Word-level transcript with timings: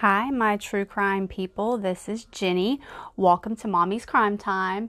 Hi, 0.00 0.30
my 0.30 0.56
true 0.56 0.86
crime 0.86 1.28
people. 1.28 1.76
This 1.76 2.08
is 2.08 2.24
Jenny. 2.24 2.80
Welcome 3.18 3.54
to 3.56 3.68
Mommy's 3.68 4.06
Crime 4.06 4.38
Time. 4.38 4.88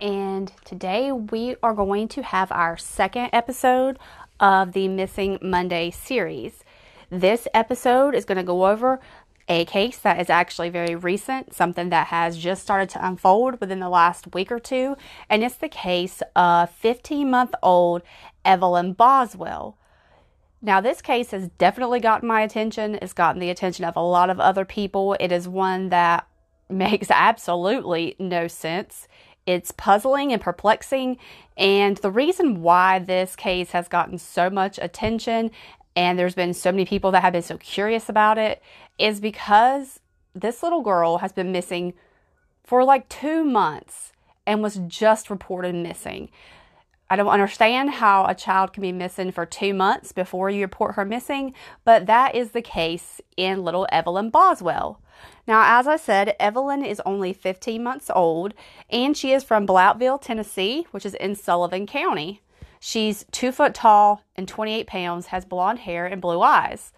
And 0.00 0.52
today 0.64 1.10
we 1.10 1.56
are 1.64 1.74
going 1.74 2.06
to 2.06 2.22
have 2.22 2.52
our 2.52 2.76
second 2.76 3.30
episode 3.32 3.98
of 4.38 4.72
the 4.72 4.86
Missing 4.86 5.40
Monday 5.42 5.90
series. 5.90 6.62
This 7.10 7.48
episode 7.52 8.14
is 8.14 8.24
going 8.24 8.38
to 8.38 8.44
go 8.44 8.66
over 8.66 9.00
a 9.48 9.64
case 9.64 9.98
that 9.98 10.20
is 10.20 10.30
actually 10.30 10.70
very 10.70 10.94
recent, 10.94 11.52
something 11.52 11.88
that 11.88 12.06
has 12.06 12.38
just 12.38 12.62
started 12.62 12.88
to 12.90 13.04
unfold 13.04 13.60
within 13.60 13.80
the 13.80 13.88
last 13.88 14.32
week 14.32 14.52
or 14.52 14.60
two, 14.60 14.96
and 15.28 15.42
it's 15.42 15.56
the 15.56 15.68
case 15.68 16.22
of 16.36 16.70
15 16.70 17.28
month 17.28 17.52
old 17.64 18.02
Evelyn 18.44 18.92
Boswell. 18.92 19.76
Now, 20.64 20.80
this 20.80 21.02
case 21.02 21.32
has 21.32 21.48
definitely 21.58 21.98
gotten 21.98 22.28
my 22.28 22.42
attention. 22.42 22.98
It's 23.02 23.12
gotten 23.12 23.40
the 23.40 23.50
attention 23.50 23.84
of 23.84 23.96
a 23.96 24.00
lot 24.00 24.30
of 24.30 24.38
other 24.38 24.64
people. 24.64 25.16
It 25.18 25.32
is 25.32 25.48
one 25.48 25.88
that 25.88 26.26
makes 26.70 27.10
absolutely 27.10 28.16
no 28.18 28.46
sense. 28.46 29.08
It's 29.44 29.72
puzzling 29.72 30.32
and 30.32 30.40
perplexing. 30.40 31.18
And 31.56 31.96
the 31.96 32.12
reason 32.12 32.62
why 32.62 33.00
this 33.00 33.34
case 33.34 33.72
has 33.72 33.88
gotten 33.88 34.18
so 34.18 34.48
much 34.48 34.78
attention 34.80 35.50
and 35.94 36.18
there's 36.18 36.34
been 36.34 36.54
so 36.54 36.72
many 36.72 36.84
people 36.84 37.10
that 37.10 37.22
have 37.22 37.32
been 37.32 37.42
so 37.42 37.58
curious 37.58 38.08
about 38.08 38.38
it 38.38 38.62
is 38.98 39.20
because 39.20 40.00
this 40.34 40.62
little 40.62 40.80
girl 40.80 41.18
has 41.18 41.32
been 41.32 41.52
missing 41.52 41.92
for 42.64 42.84
like 42.84 43.08
two 43.08 43.44
months 43.44 44.12
and 44.46 44.62
was 44.62 44.80
just 44.86 45.28
reported 45.28 45.74
missing. 45.74 46.30
I 47.12 47.16
don't 47.16 47.28
understand 47.28 47.90
how 47.90 48.24
a 48.24 48.34
child 48.34 48.72
can 48.72 48.80
be 48.80 48.90
missing 48.90 49.32
for 49.32 49.44
two 49.44 49.74
months 49.74 50.12
before 50.12 50.48
you 50.48 50.62
report 50.62 50.94
her 50.94 51.04
missing, 51.04 51.52
but 51.84 52.06
that 52.06 52.34
is 52.34 52.52
the 52.52 52.62
case 52.62 53.20
in 53.36 53.62
little 53.62 53.86
Evelyn 53.92 54.30
Boswell. 54.30 54.98
Now, 55.46 55.78
as 55.78 55.86
I 55.86 55.96
said, 55.96 56.34
Evelyn 56.40 56.82
is 56.82 57.02
only 57.04 57.34
15 57.34 57.82
months 57.82 58.10
old 58.14 58.54
and 58.88 59.14
she 59.14 59.32
is 59.32 59.44
from 59.44 59.66
Blountville, 59.66 60.22
Tennessee, 60.22 60.86
which 60.90 61.04
is 61.04 61.12
in 61.12 61.34
Sullivan 61.34 61.86
County. 61.86 62.40
She's 62.80 63.26
two 63.30 63.52
foot 63.52 63.74
tall 63.74 64.22
and 64.34 64.48
28 64.48 64.86
pounds, 64.86 65.26
has 65.26 65.44
blonde 65.44 65.80
hair 65.80 66.06
and 66.06 66.18
blue 66.18 66.40
eyes. 66.40 66.94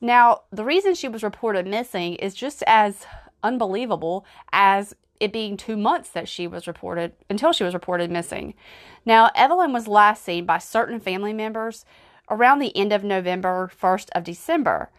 Now, 0.00 0.42
the 0.52 0.64
reason 0.64 0.94
she 0.94 1.08
was 1.08 1.24
reported 1.24 1.66
missing 1.66 2.14
is 2.14 2.34
just 2.34 2.62
as 2.68 3.04
unbelievable 3.42 4.24
as 4.52 4.94
it 5.20 5.32
being 5.32 5.56
two 5.56 5.76
months 5.76 6.08
that 6.10 6.28
she 6.28 6.46
was 6.46 6.66
reported 6.66 7.12
until 7.28 7.52
she 7.52 7.62
was 7.62 7.74
reported 7.74 8.10
missing. 8.10 8.54
Now, 9.04 9.30
Evelyn 9.34 9.72
was 9.72 9.86
last 9.86 10.24
seen 10.24 10.46
by 10.46 10.58
certain 10.58 10.98
family 10.98 11.32
members 11.32 11.84
around 12.30 12.58
the 12.58 12.76
end 12.76 12.92
of 12.92 13.04
November, 13.04 13.70
1st 13.80 14.08
of 14.14 14.24
December. 14.24 14.90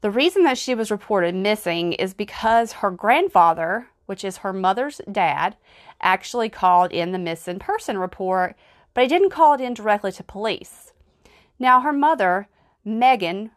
The 0.00 0.10
reason 0.10 0.42
that 0.44 0.58
she 0.58 0.74
was 0.74 0.90
reported 0.90 1.34
missing 1.34 1.92
is 1.92 2.14
because 2.14 2.72
her 2.72 2.90
grandfather, 2.90 3.88
which 4.06 4.24
is 4.24 4.38
her 4.38 4.52
mother's 4.52 5.00
dad, 5.10 5.56
actually 6.00 6.48
called 6.48 6.90
in 6.90 7.12
the 7.12 7.18
missing 7.18 7.58
person 7.58 7.98
report, 7.98 8.56
but 8.94 9.02
he 9.02 9.08
didn't 9.08 9.30
call 9.30 9.54
it 9.54 9.60
in 9.60 9.74
directly 9.74 10.10
to 10.12 10.22
police. 10.22 10.92
Now, 11.58 11.82
her 11.82 11.92
mother, 11.92 12.48
Megan, 12.84 13.50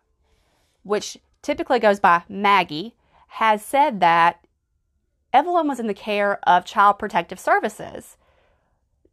which 0.83 1.17
typically 1.41 1.79
goes 1.79 1.99
by 1.99 2.23
Maggie, 2.27 2.95
has 3.27 3.63
said 3.63 3.99
that 4.01 4.45
Evelyn 5.33 5.67
was 5.67 5.79
in 5.79 5.87
the 5.87 5.93
care 5.93 6.39
of 6.47 6.63
Child 6.63 6.99
Protective 6.99 7.39
Services. 7.39 8.17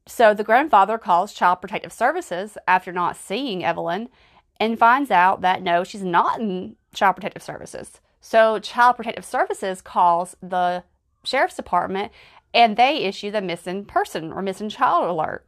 So 0.06 0.34
the 0.34 0.44
grandfather 0.44 0.98
calls 0.98 1.32
Child 1.32 1.62
Protective 1.62 1.92
Services 1.92 2.58
after 2.68 2.92
not 2.92 3.16
seeing 3.16 3.64
Evelyn 3.64 4.10
and 4.58 4.78
finds 4.78 5.10
out 5.10 5.40
that 5.40 5.62
no, 5.62 5.82
she's 5.82 6.04
not 6.04 6.38
in 6.38 6.77
Child 6.92 7.17
Protective 7.17 7.42
Services. 7.42 8.00
So 8.20 8.58
Child 8.58 8.96
Protective 8.96 9.24
Services 9.24 9.80
calls 9.80 10.36
the 10.42 10.84
sheriff's 11.24 11.56
department 11.56 12.12
and 12.52 12.77
they 12.77 12.98
issue 12.98 13.30
the 13.30 13.40
missing 13.40 13.84
person 13.84 14.33
or 14.33 14.42
missing 14.42 14.68
child 14.68 15.08
alert. 15.08 15.46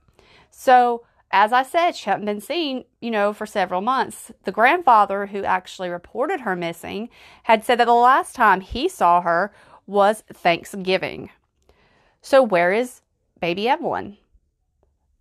So 0.50 1.04
as 1.32 1.52
I 1.52 1.62
said, 1.62 1.92
she 1.92 2.10
hadn't 2.10 2.26
been 2.26 2.42
seen, 2.42 2.84
you 3.00 3.10
know, 3.10 3.32
for 3.32 3.46
several 3.46 3.80
months. 3.80 4.30
The 4.44 4.52
grandfather 4.52 5.26
who 5.26 5.44
actually 5.44 5.88
reported 5.88 6.42
her 6.42 6.54
missing 6.54 7.08
had 7.44 7.64
said 7.64 7.78
that 7.78 7.86
the 7.86 7.94
last 7.94 8.34
time 8.34 8.60
he 8.60 8.86
saw 8.86 9.22
her 9.22 9.52
was 9.86 10.22
Thanksgiving. 10.32 11.30
So, 12.20 12.42
where 12.42 12.72
is 12.72 13.00
baby 13.40 13.68
Evelyn? 13.68 14.16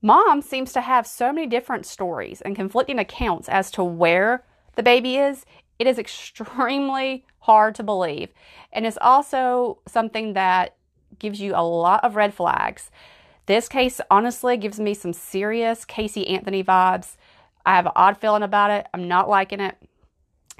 Mom 0.01 0.41
seems 0.41 0.73
to 0.73 0.81
have 0.81 1.05
so 1.05 1.31
many 1.31 1.47
different 1.47 1.85
stories 1.85 2.41
and 2.41 2.55
conflicting 2.55 2.97
accounts 2.97 3.47
as 3.47 3.69
to 3.71 3.83
where 3.83 4.43
the 4.75 4.83
baby 4.83 5.17
is. 5.17 5.45
It 5.77 5.87
is 5.87 5.99
extremely 5.99 7.25
hard 7.39 7.75
to 7.75 7.83
believe. 7.83 8.29
And 8.71 8.85
it's 8.85 8.97
also 8.99 9.79
something 9.87 10.33
that 10.33 10.75
gives 11.19 11.39
you 11.39 11.53
a 11.55 11.63
lot 11.63 12.03
of 12.03 12.15
red 12.15 12.33
flags. 12.33 12.89
This 13.45 13.67
case 13.67 14.01
honestly 14.09 14.57
gives 14.57 14.79
me 14.79 14.93
some 14.93 15.13
serious 15.13 15.85
Casey 15.85 16.27
Anthony 16.27 16.63
vibes. 16.63 17.17
I 17.65 17.75
have 17.75 17.85
an 17.85 17.91
odd 17.95 18.17
feeling 18.17 18.43
about 18.43 18.71
it. 18.71 18.87
I'm 18.93 19.07
not 19.07 19.29
liking 19.29 19.59
it. 19.59 19.75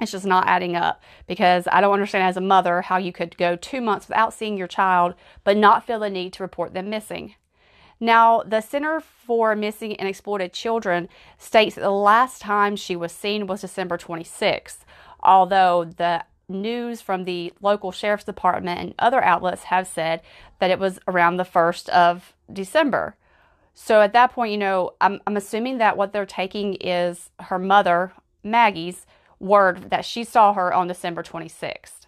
It's 0.02 0.12
just 0.12 0.26
not 0.26 0.48
adding 0.48 0.74
up 0.74 1.00
because 1.26 1.68
I 1.70 1.80
don't 1.80 1.92
understand 1.92 2.24
as 2.24 2.36
a 2.36 2.40
mother 2.40 2.82
how 2.82 2.96
you 2.96 3.12
could 3.12 3.36
go 3.36 3.54
two 3.56 3.80
months 3.80 4.08
without 4.08 4.34
seeing 4.34 4.56
your 4.56 4.66
child 4.66 5.14
but 5.44 5.56
not 5.56 5.86
feel 5.86 6.00
the 6.00 6.10
need 6.10 6.32
to 6.34 6.42
report 6.42 6.74
them 6.74 6.90
missing. 6.90 7.36
Now, 8.00 8.42
the 8.42 8.60
Center 8.60 9.00
for 9.00 9.54
Missing 9.54 9.94
and 9.96 10.08
Exploited 10.08 10.52
Children 10.52 11.08
states 11.38 11.76
that 11.76 11.82
the 11.82 11.90
last 11.90 12.42
time 12.42 12.74
she 12.74 12.96
was 12.96 13.12
seen 13.12 13.46
was 13.46 13.60
December 13.60 13.96
26th, 13.96 14.78
although 15.22 15.84
the 15.84 16.24
news 16.48 17.00
from 17.00 17.22
the 17.22 17.52
local 17.60 17.92
sheriff's 17.92 18.24
department 18.24 18.80
and 18.80 18.94
other 18.98 19.22
outlets 19.22 19.64
have 19.64 19.86
said 19.86 20.20
that 20.58 20.70
it 20.70 20.80
was 20.80 20.98
around 21.06 21.36
the 21.36 21.44
1st 21.44 21.88
of 21.90 22.34
December. 22.52 23.14
So 23.72 24.00
at 24.00 24.12
that 24.14 24.32
point, 24.32 24.50
you 24.50 24.58
know, 24.58 24.94
I'm, 25.00 25.20
I'm 25.24 25.36
assuming 25.36 25.78
that 25.78 25.96
what 25.96 26.12
they're 26.12 26.26
taking 26.26 26.74
is 26.74 27.30
her 27.38 27.58
mother, 27.58 28.12
Maggie's, 28.42 29.06
word 29.42 29.90
that 29.90 30.04
she 30.04 30.24
saw 30.24 30.54
her 30.54 30.72
on 30.72 30.88
December 30.88 31.22
26th. 31.22 32.06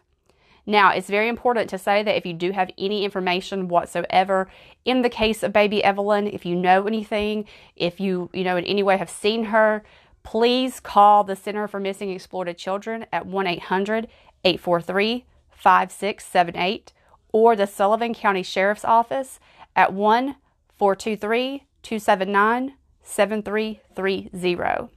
Now, 0.66 0.92
it's 0.92 1.10
very 1.10 1.28
important 1.28 1.68
to 1.70 1.78
say 1.78 2.02
that 2.02 2.16
if 2.16 2.24
you 2.24 2.32
do 2.32 2.52
have 2.52 2.70
any 2.78 3.04
information 3.04 3.68
whatsoever 3.68 4.48
in 4.84 5.02
the 5.02 5.10
case 5.10 5.42
of 5.42 5.52
baby 5.52 5.84
Evelyn, 5.84 6.26
if 6.26 6.46
you 6.46 6.56
know 6.56 6.86
anything, 6.86 7.44
if 7.76 8.00
you, 8.00 8.30
you 8.32 8.44
know, 8.44 8.56
in 8.56 8.64
any 8.64 8.82
way 8.82 8.96
have 8.96 9.10
seen 9.10 9.44
her, 9.44 9.84
please 10.22 10.80
call 10.80 11.22
the 11.22 11.36
Center 11.36 11.68
for 11.68 11.78
Missing 11.80 12.10
Exploited 12.10 12.56
Children 12.56 13.04
at 13.12 13.26
1 13.26 13.46
800 13.46 14.08
843 14.44 15.26
5678 15.50 16.92
or 17.32 17.56
the 17.56 17.66
Sullivan 17.66 18.14
County 18.14 18.42
Sheriff's 18.42 18.84
Office 18.84 19.38
at 19.76 19.92
1 19.92 20.36
423 20.78 21.64
279 21.82 22.74
7330. 23.02 24.88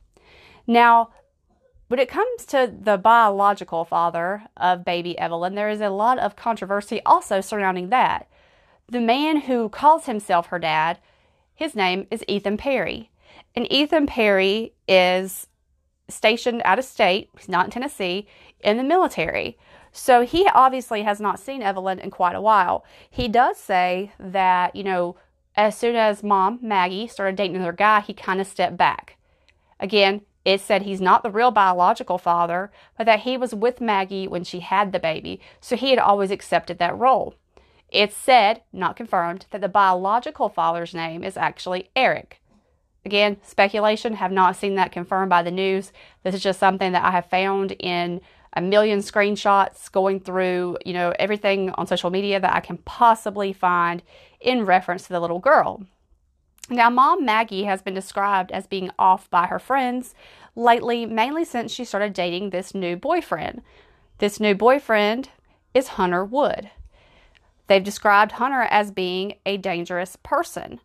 Now, 0.66 1.10
when 1.88 2.00
it 2.00 2.10
comes 2.10 2.46
to 2.48 2.74
the 2.82 2.98
biological 2.98 3.86
father 3.86 4.44
of 4.58 4.84
baby 4.84 5.18
Evelyn, 5.18 5.56
there 5.56 5.70
is 5.70 5.82
a 5.82 5.90
lot 5.90 6.20
of 6.20 6.36
controversy 6.36 7.02
also 7.06 7.42
surrounding 7.42 7.90
that. 7.90 8.28
The 8.90 9.00
man 9.00 9.42
who 9.42 9.70
calls 9.70 10.06
himself 10.06 10.48
her 10.48 10.60
dad, 10.60 11.00
his 11.54 11.76
name 11.76 12.08
is 12.12 12.24
Ethan 12.28 12.58
Perry. 12.58 13.10
And 13.56 13.72
Ethan 13.72 14.06
Perry 14.08 14.74
is 14.88 15.48
stationed 16.10 16.62
out 16.64 16.80
of 16.80 16.86
state, 16.86 17.30
he's 17.38 17.50
not 17.50 17.66
in 17.66 17.72
Tennessee, 17.72 18.28
in 18.60 18.78
the 18.78 18.84
military. 18.84 19.58
So 19.92 20.22
he 20.24 20.48
obviously 20.54 21.04
has 21.04 21.20
not 21.20 21.40
seen 21.40 21.62
Evelyn 21.62 22.00
in 22.00 22.12
quite 22.12 22.36
a 22.36 22.42
while. 22.42 22.86
He 23.10 23.28
does 23.28 23.58
say 23.58 24.12
that, 24.20 24.76
you 24.76 24.84
know, 24.84 25.16
as 25.56 25.76
soon 25.76 25.96
as 25.96 26.22
mom, 26.22 26.60
Maggie, 26.62 27.08
started 27.08 27.36
dating 27.36 27.56
another 27.56 27.72
guy, 27.72 28.02
he 28.02 28.14
kind 28.14 28.40
of 28.40 28.48
stepped 28.48 28.78
back. 28.78 29.18
Again, 29.80 30.22
it 30.48 30.62
said 30.62 30.84
he's 30.84 31.02
not 31.02 31.24
the 31.24 31.30
real 31.30 31.52
biological 31.52 32.18
father, 32.18 32.72
but 32.98 33.06
that 33.06 33.20
he 33.20 33.36
was 33.36 33.54
with 33.54 33.82
Maggie 33.82 34.30
when 34.30 34.46
she 34.46 34.62
had 34.62 34.94
the 34.94 35.00
baby, 35.00 35.42
so 35.60 35.76
he 35.76 35.90
had 35.90 36.00
always 36.00 36.32
accepted 36.32 36.80
that 36.80 36.98
role. 36.98 37.36
It 37.90 38.14
said, 38.14 38.62
not 38.72 38.96
confirmed, 38.96 39.46
that 39.52 39.60
the 39.60 39.68
biological 39.68 40.48
father's 40.48 40.94
name 40.94 41.22
is 41.22 41.36
actually 41.36 41.90
Eric. 41.98 42.42
Again, 43.04 43.36
speculation, 43.44 44.14
have 44.14 44.32
not 44.32 44.56
seen 44.56 44.76
that 44.76 44.94
confirmed 44.94 45.30
by 45.30 45.44
the 45.44 45.52
news. 45.52 45.92
This 46.24 46.34
is 46.34 46.44
just 46.44 46.62
something 46.62 46.94
that 46.94 47.04
I 47.04 47.12
have 47.12 47.30
found 47.30 47.74
in 47.74 48.22
a 48.54 48.62
million 48.62 49.00
screenshots 49.00 49.92
going 49.92 50.22
through, 50.22 50.78
you 50.86 50.94
know, 50.94 51.14
everything 51.20 51.72
on 51.72 51.88
social 51.88 52.10
media 52.10 52.40
that 52.40 52.56
I 52.56 52.62
can 52.62 52.78
possibly 52.78 53.52
find 53.52 54.02
in 54.40 54.64
reference 54.64 55.04
to 55.04 55.10
the 55.10 55.20
little 55.20 55.40
girl. 55.40 55.84
Now, 56.70 56.90
mom 56.90 57.24
Maggie 57.24 57.64
has 57.64 57.82
been 57.82 57.94
described 57.94 58.52
as 58.52 58.68
being 58.68 58.92
off 59.00 59.30
by 59.30 59.48
her 59.48 59.60
friends 59.60 60.14
lately, 60.56 61.06
mainly 61.06 61.46
since 61.46 61.72
she 61.72 61.86
started 61.86 62.14
dating 62.14 62.50
this 62.50 62.76
new 62.76 62.98
boyfriend. 62.98 63.62
This 64.18 64.40
new 64.40 64.54
boyfriend 64.54 65.30
is 65.74 65.90
Hunter 65.90 66.26
Wood. 66.26 66.70
They've 67.68 67.84
described 67.84 68.34
Hunter 68.34 68.64
as 68.64 68.92
being 68.92 69.36
a 69.46 69.58
dangerous 69.58 70.18
person. 70.24 70.82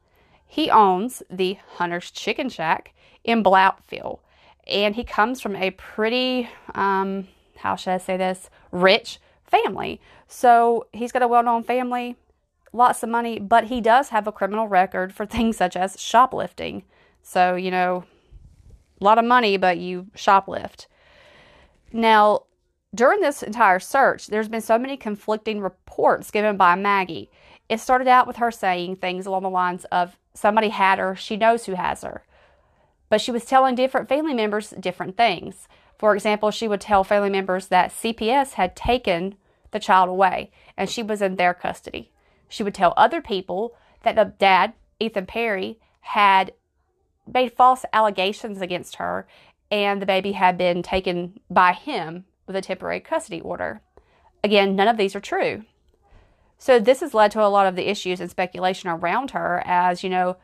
He 0.47 0.71
owns 0.71 1.23
the 1.31 1.59
Hunter's 1.77 2.11
Chicken 2.11 2.49
Shack 2.49 2.95
in 3.25 3.43
Blountville, 3.43 4.21
and 4.67 4.95
he 4.95 5.05
comes 5.05 5.41
from 5.41 5.57
a 5.57 5.71
pretty, 5.71 6.49
um, 6.75 7.27
how 7.57 7.75
should 7.75 7.93
I 7.95 7.99
say 7.99 8.17
this, 8.17 8.51
rich 8.71 9.19
family. 9.45 10.01
So 10.29 10.87
he's 10.93 11.11
got 11.13 11.23
a 11.23 11.29
well 11.29 11.43
known 11.43 11.63
family, 11.63 12.17
lots 12.73 13.03
of 13.03 13.09
money, 13.09 13.39
but 13.39 13.65
he 13.65 13.81
does 13.81 14.09
have 14.09 14.27
a 14.27 14.33
criminal 14.33 14.69
record 14.69 15.15
for 15.15 15.27
things 15.27 15.57
such 15.57 15.77
as 15.77 16.01
shoplifting. 16.01 16.85
So, 17.23 17.55
you 17.55 17.71
know, 17.71 18.05
a 19.01 19.05
lot 19.05 19.19
of 19.19 19.25
money, 19.25 19.57
but 19.57 19.79
you 19.79 20.07
shoplift. 20.17 20.87
Now, 21.93 22.45
during 22.95 23.21
this 23.21 23.43
entire 23.43 23.79
search, 23.79 24.27
there's 24.27 24.49
been 24.49 24.61
so 24.61 24.79
many 24.79 24.97
conflicting 24.97 25.61
reports 25.61 26.31
given 26.31 26.57
by 26.57 26.75
Maggie. 26.75 27.31
It 27.69 27.81
started 27.81 28.09
out 28.09 28.27
with 28.27 28.37
her 28.37 28.51
saying 28.51 28.97
things 28.97 29.27
along 29.27 29.43
the 29.43 29.51
lines 29.51 29.85
of 29.87 30.17
somebody 30.35 30.69
had 30.69 30.99
her, 30.99 31.15
she 31.17 31.37
knows 31.37 31.67
who 31.67 31.75
has 31.75 32.03
her. 32.03 32.25
But 33.09 33.21
she 33.21 33.31
was 33.31 33.45
telling 33.45 33.75
different 33.75 34.09
family 34.09 34.35
members 34.35 34.71
different 34.71 35.17
things. 35.17 35.69
For 35.99 36.15
example, 36.15 36.51
she 36.51 36.69
would 36.69 36.81
tell 36.81 37.05
family 37.05 37.31
members 37.31 37.69
that 37.69 37.93
CPS 37.93 38.53
had 38.53 38.75
taken 38.75 39.37
the 39.71 39.81
child 39.81 40.09
away 40.09 40.51
and 40.77 40.89
she 40.89 41.03
was 41.03 41.23
in 41.23 41.37
their 41.37 41.55
custody. 41.55 42.12
She 42.53 42.63
would 42.63 42.75
tell 42.75 42.93
other 42.99 43.23
people 43.23 43.75
that 44.03 44.15
the 44.15 44.35
dad, 44.39 44.75
Ethan 45.01 45.25
Perry, 45.25 45.79
had 46.03 46.53
made 47.27 47.55
false 47.55 47.87
allegations 47.95 48.61
against 48.61 48.97
her 48.97 49.27
and 49.71 50.03
the 50.03 50.07
baby 50.07 50.33
had 50.33 50.59
been 50.59 50.83
taken 50.83 51.41
by 51.49 51.73
him 51.73 52.27
with 52.47 52.55
a 52.55 52.61
temporary 52.61 53.01
custody 53.01 53.41
order. 53.41 53.81
Again, 54.45 54.77
none 54.77 54.87
of 54.87 54.99
these 54.99 55.17
are 55.17 55.21
true. 55.21 55.65
So 56.59 56.79
this 56.79 57.01
has 57.01 57.15
led 57.15 57.31
to 57.31 57.43
a 57.43 57.49
lot 57.49 57.67
of 57.67 57.75
the 57.75 57.89
issues 57.89 58.21
and 58.21 58.31
speculation 58.31 58.91
around 58.91 59.31
her 59.31 59.63
as, 59.65 60.05
you 60.05 60.11
know, 60.11 60.37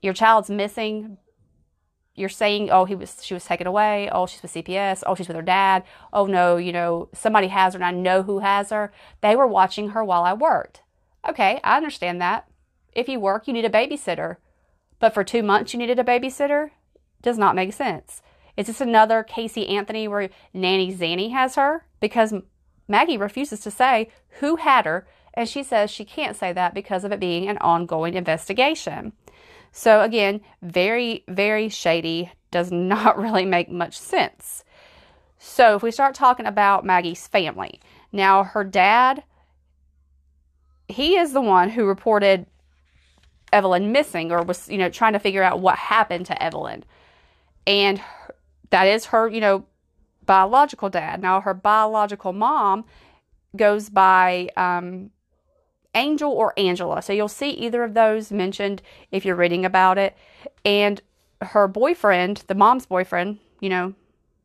your 0.00 0.14
child's 0.14 0.50
missing. 0.50 1.16
You're 2.16 2.28
saying, 2.28 2.70
oh, 2.72 2.86
he 2.86 2.96
was 2.96 3.24
she 3.24 3.34
was 3.34 3.44
taken 3.44 3.68
away. 3.68 4.08
Oh, 4.10 4.26
she's 4.26 4.42
with 4.42 4.52
CPS. 4.52 5.04
Oh, 5.06 5.14
she's 5.14 5.28
with 5.28 5.36
her 5.36 5.42
dad. 5.42 5.84
Oh 6.12 6.26
no, 6.26 6.56
you 6.56 6.72
know, 6.72 7.08
somebody 7.14 7.46
has 7.46 7.74
her 7.74 7.78
and 7.78 7.84
I 7.84 7.92
know 7.92 8.24
who 8.24 8.40
has 8.40 8.70
her. 8.70 8.92
They 9.20 9.36
were 9.36 9.46
watching 9.46 9.90
her 9.90 10.02
while 10.02 10.24
I 10.24 10.32
worked. 10.32 10.81
Okay, 11.28 11.60
I 11.62 11.76
understand 11.76 12.20
that. 12.20 12.48
If 12.92 13.08
you 13.08 13.20
work, 13.20 13.46
you 13.46 13.52
need 13.52 13.64
a 13.64 13.70
babysitter. 13.70 14.36
But 14.98 15.14
for 15.14 15.24
two 15.24 15.42
months 15.42 15.72
you 15.72 15.78
needed 15.78 15.98
a 15.98 16.04
babysitter? 16.04 16.70
Does 17.22 17.38
not 17.38 17.56
make 17.56 17.72
sense. 17.72 18.22
Is 18.56 18.66
this 18.66 18.80
another 18.80 19.22
Casey 19.22 19.68
Anthony 19.68 20.06
where 20.08 20.28
Nanny 20.52 20.94
Zanny 20.94 21.32
has 21.32 21.54
her? 21.54 21.86
Because 22.00 22.34
Maggie 22.88 23.16
refuses 23.16 23.60
to 23.60 23.70
say 23.70 24.10
who 24.40 24.56
had 24.56 24.84
her, 24.84 25.06
and 25.34 25.48
she 25.48 25.62
says 25.62 25.90
she 25.90 26.04
can't 26.04 26.36
say 26.36 26.52
that 26.52 26.74
because 26.74 27.04
of 27.04 27.12
it 27.12 27.20
being 27.20 27.48
an 27.48 27.58
ongoing 27.58 28.14
investigation. 28.14 29.12
So, 29.72 30.02
again, 30.02 30.42
very, 30.60 31.24
very 31.28 31.70
shady, 31.70 32.30
does 32.50 32.70
not 32.70 33.18
really 33.24 33.46
make 33.46 33.70
much 33.70 33.98
sense. 33.98 34.64
So, 35.38 35.76
if 35.76 35.82
we 35.82 35.90
start 35.90 36.14
talking 36.14 36.46
about 36.46 36.84
Maggie's 36.84 37.26
family, 37.26 37.80
now 38.12 38.44
her 38.44 38.64
dad, 38.64 39.24
he 40.92 41.16
is 41.16 41.32
the 41.32 41.40
one 41.40 41.70
who 41.70 41.84
reported 41.84 42.46
Evelyn 43.52 43.92
missing 43.92 44.32
or 44.32 44.42
was, 44.42 44.68
you 44.68 44.78
know, 44.78 44.88
trying 44.88 45.12
to 45.12 45.18
figure 45.18 45.42
out 45.42 45.60
what 45.60 45.76
happened 45.76 46.26
to 46.26 46.42
Evelyn. 46.42 46.84
And 47.66 48.00
that 48.70 48.84
is 48.84 49.06
her, 49.06 49.28
you 49.28 49.40
know, 49.40 49.64
biological 50.24 50.88
dad. 50.88 51.20
Now, 51.20 51.40
her 51.40 51.54
biological 51.54 52.32
mom 52.32 52.84
goes 53.54 53.90
by 53.90 54.48
um, 54.56 55.10
Angel 55.94 56.32
or 56.32 56.54
Angela. 56.56 57.02
So 57.02 57.12
you'll 57.12 57.28
see 57.28 57.50
either 57.50 57.84
of 57.84 57.94
those 57.94 58.32
mentioned 58.32 58.82
if 59.10 59.24
you're 59.24 59.36
reading 59.36 59.64
about 59.64 59.98
it. 59.98 60.16
And 60.64 61.00
her 61.42 61.68
boyfriend, 61.68 62.44
the 62.46 62.54
mom's 62.54 62.86
boyfriend, 62.86 63.38
you 63.60 63.68
know, 63.68 63.94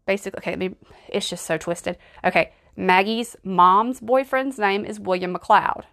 basically, 0.05 0.39
okay, 0.39 0.75
it's 1.07 1.29
just 1.29 1.45
so 1.45 1.57
twisted. 1.57 1.97
Okay, 2.23 2.51
Maggie's 2.75 3.35
mom's 3.43 3.99
boyfriend's 3.99 4.59
name 4.59 4.85
is 4.85 4.99
William 4.99 5.33
McCloud. 5.33 5.83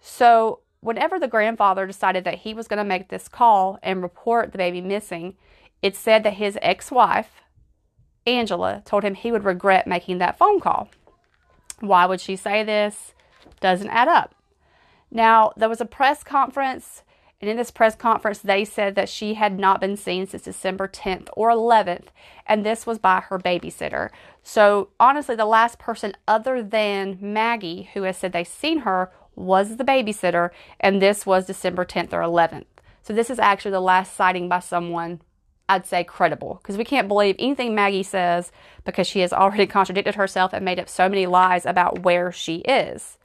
So 0.00 0.60
whenever 0.80 1.18
the 1.18 1.28
grandfather 1.28 1.86
decided 1.86 2.24
that 2.24 2.40
he 2.40 2.54
was 2.54 2.68
going 2.68 2.78
to 2.78 2.84
make 2.84 3.08
this 3.08 3.28
call 3.28 3.78
and 3.82 4.02
report 4.02 4.52
the 4.52 4.58
baby 4.58 4.80
missing, 4.80 5.36
it 5.82 5.96
said 5.96 6.22
that 6.24 6.34
his 6.34 6.58
ex 6.62 6.90
wife, 6.90 7.42
Angela, 8.26 8.82
told 8.84 9.04
him 9.04 9.14
he 9.14 9.32
would 9.32 9.44
regret 9.44 9.86
making 9.86 10.18
that 10.18 10.38
phone 10.38 10.60
call. 10.60 10.88
Why 11.80 12.06
would 12.06 12.20
she 12.20 12.36
say 12.36 12.64
this? 12.64 13.14
Doesn't 13.60 13.90
add 13.90 14.08
up. 14.08 14.34
Now, 15.10 15.52
there 15.56 15.68
was 15.68 15.80
a 15.80 15.86
press 15.86 16.22
conference, 16.22 17.02
and 17.40 17.48
in 17.48 17.56
this 17.56 17.70
press 17.70 17.94
conference, 17.94 18.40
they 18.40 18.64
said 18.64 18.94
that 18.96 19.08
she 19.08 19.34
had 19.34 19.58
not 19.58 19.80
been 19.80 19.96
seen 19.96 20.26
since 20.26 20.42
December 20.42 20.88
10th 20.88 21.28
or 21.32 21.50
11th, 21.50 22.08
and 22.46 22.64
this 22.66 22.84
was 22.84 22.98
by 22.98 23.20
her 23.20 23.38
babysitter. 23.38 24.10
So, 24.42 24.90
honestly, 24.98 25.36
the 25.36 25.46
last 25.46 25.78
person 25.78 26.14
other 26.26 26.62
than 26.62 27.18
Maggie 27.20 27.90
who 27.94 28.02
has 28.02 28.18
said 28.18 28.32
they've 28.32 28.46
seen 28.46 28.80
her 28.80 29.12
was 29.38 29.76
the 29.76 29.84
babysitter, 29.84 30.50
and 30.80 31.00
this 31.00 31.24
was 31.24 31.46
December 31.46 31.84
10th 31.84 32.12
or 32.12 32.20
11th. 32.20 32.66
So, 33.02 33.12
this 33.12 33.30
is 33.30 33.38
actually 33.38 33.70
the 33.70 33.80
last 33.80 34.14
sighting 34.14 34.48
by 34.48 34.60
someone 34.60 35.20
I'd 35.68 35.86
say 35.86 36.04
credible 36.04 36.60
because 36.62 36.76
we 36.76 36.84
can't 36.84 37.08
believe 37.08 37.36
anything 37.38 37.74
Maggie 37.74 38.02
says 38.02 38.52
because 38.84 39.06
she 39.06 39.20
has 39.20 39.32
already 39.32 39.66
contradicted 39.78 40.14
herself 40.14 40.52
and 40.52 40.64
made 40.64 40.80
up 40.80 40.88
so 40.88 41.08
many 41.08 41.26
lies 41.26 41.66
about 41.66 42.00
where 42.00 42.32
she 42.32 42.56
is. 42.58 43.18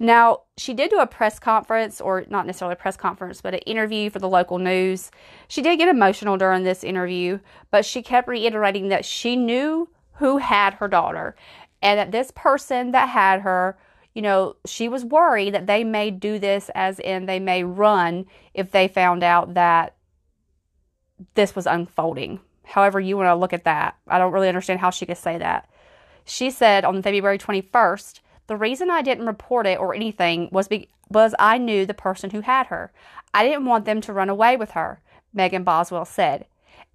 Now, 0.00 0.42
she 0.56 0.74
did 0.74 0.90
do 0.90 1.00
a 1.00 1.06
press 1.08 1.40
conference, 1.40 2.00
or 2.00 2.24
not 2.30 2.46
necessarily 2.46 2.74
a 2.74 2.76
press 2.76 2.96
conference, 2.96 3.40
but 3.40 3.54
an 3.54 3.60
interview 3.60 4.10
for 4.10 4.20
the 4.20 4.28
local 4.28 4.58
news. 4.58 5.10
She 5.48 5.60
did 5.60 5.78
get 5.78 5.88
emotional 5.88 6.36
during 6.36 6.62
this 6.62 6.84
interview, 6.84 7.40
but 7.72 7.84
she 7.84 8.02
kept 8.02 8.28
reiterating 8.28 8.88
that 8.88 9.04
she 9.04 9.34
knew 9.34 9.88
who 10.14 10.38
had 10.38 10.74
her 10.74 10.86
daughter 10.86 11.34
and 11.82 11.98
that 11.98 12.12
this 12.12 12.30
person 12.34 12.92
that 12.92 13.08
had 13.08 13.40
her, 13.40 13.76
you 14.18 14.22
know, 14.22 14.56
she 14.66 14.88
was 14.88 15.04
worried 15.04 15.54
that 15.54 15.68
they 15.68 15.84
may 15.84 16.10
do 16.10 16.40
this 16.40 16.72
as 16.74 16.98
in 16.98 17.26
they 17.26 17.38
may 17.38 17.62
run 17.62 18.26
if 18.52 18.72
they 18.72 18.88
found 18.88 19.22
out 19.22 19.54
that 19.54 19.94
this 21.34 21.54
was 21.54 21.68
unfolding. 21.68 22.40
However, 22.64 22.98
you 22.98 23.16
want 23.16 23.28
to 23.28 23.36
look 23.36 23.52
at 23.52 23.62
that. 23.62 23.96
I 24.08 24.18
don't 24.18 24.32
really 24.32 24.48
understand 24.48 24.80
how 24.80 24.90
she 24.90 25.06
could 25.06 25.18
say 25.18 25.38
that. 25.38 25.70
She 26.24 26.50
said 26.50 26.84
on 26.84 27.00
February 27.00 27.38
21st, 27.38 28.18
the 28.48 28.56
reason 28.56 28.90
I 28.90 29.02
didn't 29.02 29.26
report 29.26 29.68
it 29.68 29.78
or 29.78 29.94
anything 29.94 30.48
was 30.50 30.66
because 30.66 31.36
I 31.38 31.58
knew 31.58 31.86
the 31.86 31.94
person 31.94 32.30
who 32.30 32.40
had 32.40 32.66
her. 32.66 32.90
I 33.32 33.46
didn't 33.46 33.66
want 33.66 33.84
them 33.84 34.00
to 34.00 34.12
run 34.12 34.28
away 34.28 34.56
with 34.56 34.72
her, 34.72 35.00
Megan 35.32 35.62
Boswell 35.62 36.06
said. 36.06 36.46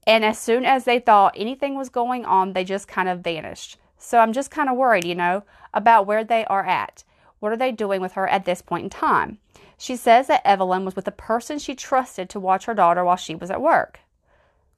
And 0.05 0.25
as 0.25 0.37
soon 0.37 0.65
as 0.65 0.83
they 0.83 0.99
thought 0.99 1.35
anything 1.37 1.75
was 1.75 1.87
going 1.87 2.25
on, 2.25 2.51
they 2.51 2.65
just 2.65 2.89
kind 2.89 3.07
of 3.07 3.21
vanished. 3.21 3.77
So 3.97 4.19
I'm 4.19 4.33
just 4.33 4.51
kind 4.51 4.67
of 4.67 4.75
worried, 4.75 5.05
you 5.05 5.15
know, 5.15 5.43
about 5.73 6.05
where 6.05 6.25
they 6.25 6.43
are 6.47 6.65
at. 6.65 7.05
What 7.43 7.51
are 7.51 7.57
they 7.57 7.73
doing 7.73 7.99
with 7.99 8.13
her 8.13 8.25
at 8.25 8.45
this 8.45 8.61
point 8.61 8.85
in 8.85 8.89
time? 8.89 9.37
She 9.77 9.97
says 9.97 10.27
that 10.27 10.47
Evelyn 10.47 10.85
was 10.85 10.95
with 10.95 11.09
a 11.09 11.11
person 11.11 11.59
she 11.59 11.75
trusted 11.75 12.29
to 12.29 12.39
watch 12.39 12.63
her 12.63 12.73
daughter 12.73 13.03
while 13.03 13.17
she 13.17 13.35
was 13.35 13.51
at 13.51 13.61
work. 13.61 13.99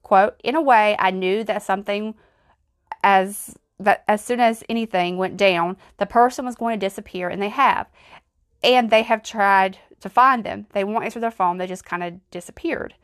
Quote, 0.01 0.41
in 0.43 0.55
a 0.55 0.61
way, 0.63 0.95
I 0.97 1.11
knew 1.11 1.43
that 1.43 1.61
something 1.61 2.15
as 3.03 3.55
that 3.79 4.03
as 4.07 4.25
soon 4.25 4.39
as 4.39 4.63
anything 4.67 5.17
went 5.17 5.37
down, 5.37 5.77
the 5.97 6.07
person 6.07 6.43
was 6.43 6.55
going 6.55 6.79
to 6.79 6.83
disappear, 6.83 7.29
and 7.29 7.39
they 7.39 7.49
have. 7.49 7.85
And 8.63 8.89
they 8.89 9.03
have 9.03 9.21
tried 9.21 9.77
to 9.99 10.09
find 10.09 10.43
them. 10.43 10.65
They 10.73 10.83
won't 10.83 11.05
answer 11.05 11.19
their 11.19 11.29
phone, 11.29 11.59
they 11.59 11.67
just 11.67 11.85
kind 11.85 12.03
of 12.03 12.31
disappeared. 12.31 12.95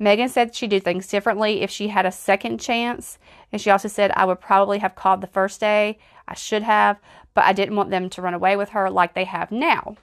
Megan 0.00 0.28
said 0.28 0.52
she'd 0.52 0.70
do 0.70 0.80
things 0.80 1.06
differently 1.06 1.62
if 1.62 1.70
she 1.70 1.88
had 1.88 2.06
a 2.06 2.10
second 2.10 2.58
chance. 2.58 3.18
And 3.52 3.60
she 3.60 3.70
also 3.70 3.86
said, 3.86 4.10
I 4.16 4.24
would 4.24 4.40
probably 4.40 4.80
have 4.80 4.96
called 4.96 5.20
the 5.20 5.26
first 5.28 5.60
day. 5.60 5.98
I 6.28 6.34
should 6.34 6.62
have, 6.62 6.98
but 7.34 7.44
I 7.44 7.52
didn't 7.52 7.76
want 7.76 7.90
them 7.90 8.10
to 8.10 8.22
run 8.22 8.34
away 8.34 8.56
with 8.56 8.70
her 8.70 8.90
like 8.90 9.14
they 9.14 9.24
have 9.24 9.50
now. 9.50 9.96